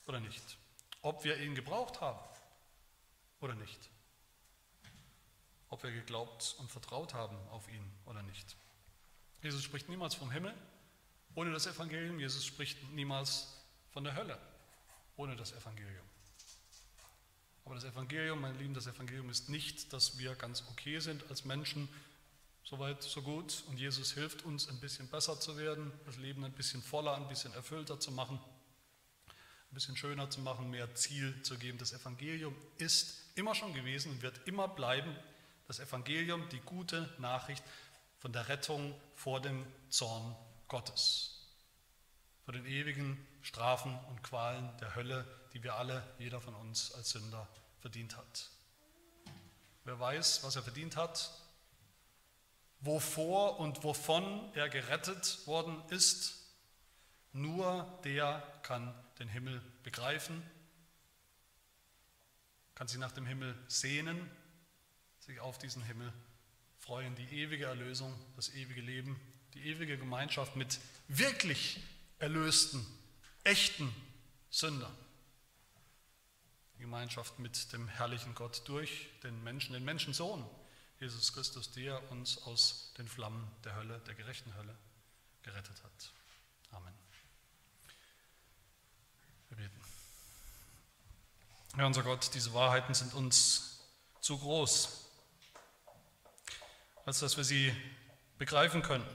[0.06, 0.58] oder nicht.
[1.02, 2.18] Ob wir ihn gebraucht haben
[3.40, 3.90] oder nicht.
[5.68, 8.56] Ob wir geglaubt und vertraut haben auf ihn oder nicht.
[9.42, 10.54] Jesus spricht niemals vom Himmel
[11.34, 12.18] ohne das Evangelium.
[12.20, 14.38] Jesus spricht niemals von der Hölle
[15.16, 16.06] ohne das Evangelium.
[17.64, 21.44] Aber das Evangelium, meine Lieben, das Evangelium ist nicht, dass wir ganz okay sind als
[21.44, 21.88] Menschen,
[22.64, 23.62] Soweit, so gut.
[23.68, 27.28] Und Jesus hilft uns, ein bisschen besser zu werden, das Leben ein bisschen voller, ein
[27.28, 28.40] bisschen erfüllter zu machen,
[29.74, 31.78] ein bisschen schöner zu machen, mehr Ziel zu geben.
[31.78, 35.16] Das Evangelium ist immer schon gewesen und wird immer bleiben.
[35.66, 37.64] Das Evangelium, die gute Nachricht
[38.20, 40.36] von der Rettung vor dem Zorn
[40.68, 41.40] Gottes,
[42.44, 47.10] vor den ewigen Strafen und Qualen der Hölle, die wir alle, jeder von uns als
[47.10, 47.48] Sünder
[47.80, 48.50] verdient hat.
[49.82, 51.32] Wer weiß, was er verdient hat,
[52.78, 56.44] wovor und wovon er gerettet worden ist,
[57.32, 60.42] nur der kann den Himmel begreifen,
[62.74, 64.30] kann sich nach dem Himmel sehnen,
[65.20, 66.12] sich auf diesen Himmel
[66.78, 69.18] freuen, die ewige Erlösung, das ewige Leben,
[69.54, 71.80] die ewige Gemeinschaft mit wirklich
[72.18, 72.84] erlösten,
[73.44, 73.94] echten
[74.50, 74.94] Sündern.
[76.76, 80.44] Die Gemeinschaft mit dem herrlichen Gott durch den Menschen, den Menschensohn,
[81.00, 84.76] Jesus Christus, der uns aus den Flammen der Hölle, der gerechten Hölle,
[85.42, 86.12] gerettet hat.
[86.72, 87.03] Amen.
[89.56, 89.80] Wir beten.
[91.76, 93.78] Herr unser Gott, diese Wahrheiten sind uns
[94.20, 95.10] zu groß,
[97.04, 97.72] als dass wir sie
[98.38, 99.06] begreifen können.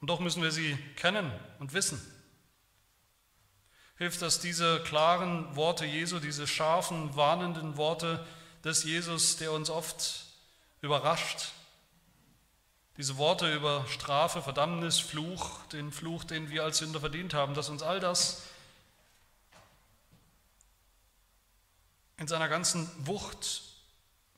[0.00, 2.00] Und doch müssen wir sie kennen und wissen.
[3.98, 8.26] Hilft, dass diese klaren Worte Jesu, diese scharfen, warnenden Worte
[8.64, 10.24] des Jesus, der uns oft
[10.80, 11.52] überrascht.
[12.96, 17.68] Diese Worte über Strafe, Verdammnis, Fluch, den Fluch, den wir als Sünder verdient haben, dass
[17.68, 18.42] uns all das
[22.22, 23.62] in seiner ganzen Wucht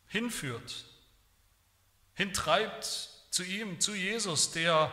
[0.06, 0.86] hinführt,
[2.14, 4.90] hintreibt zu ihm, zu Jesus, der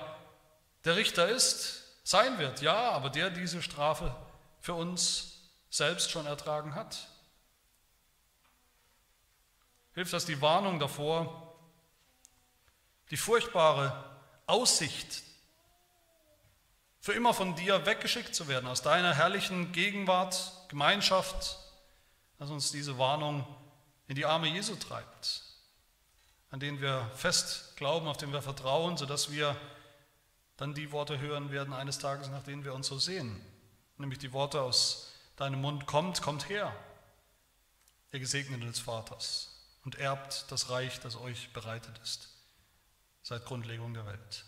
[0.83, 4.13] der Richter ist, sein wird, ja, aber der diese Strafe
[4.59, 5.39] für uns
[5.69, 7.07] selbst schon ertragen hat.
[9.93, 11.55] Hilft das die Warnung davor,
[13.09, 14.03] die furchtbare
[14.47, 15.23] Aussicht,
[16.99, 21.60] für immer von dir weggeschickt zu werden, aus deiner herrlichen Gegenwart, Gemeinschaft,
[22.41, 23.45] dass uns diese Warnung
[24.07, 25.43] in die Arme Jesu treibt,
[26.49, 29.55] an denen wir fest glauben, auf denen wir vertrauen, sodass wir
[30.57, 33.39] dann die Worte hören werden eines Tages, nach denen wir uns so sehen,
[33.99, 36.75] nämlich die Worte aus deinem Mund, kommt, kommt her,
[38.11, 42.27] ihr Gesegnete des Vaters und erbt das Reich, das euch bereitet ist,
[43.21, 44.45] seit Grundlegung der Welt.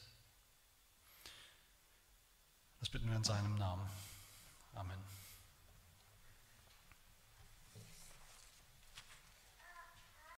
[2.79, 3.87] Das bitten wir in seinem Namen.
[4.73, 5.12] Amen.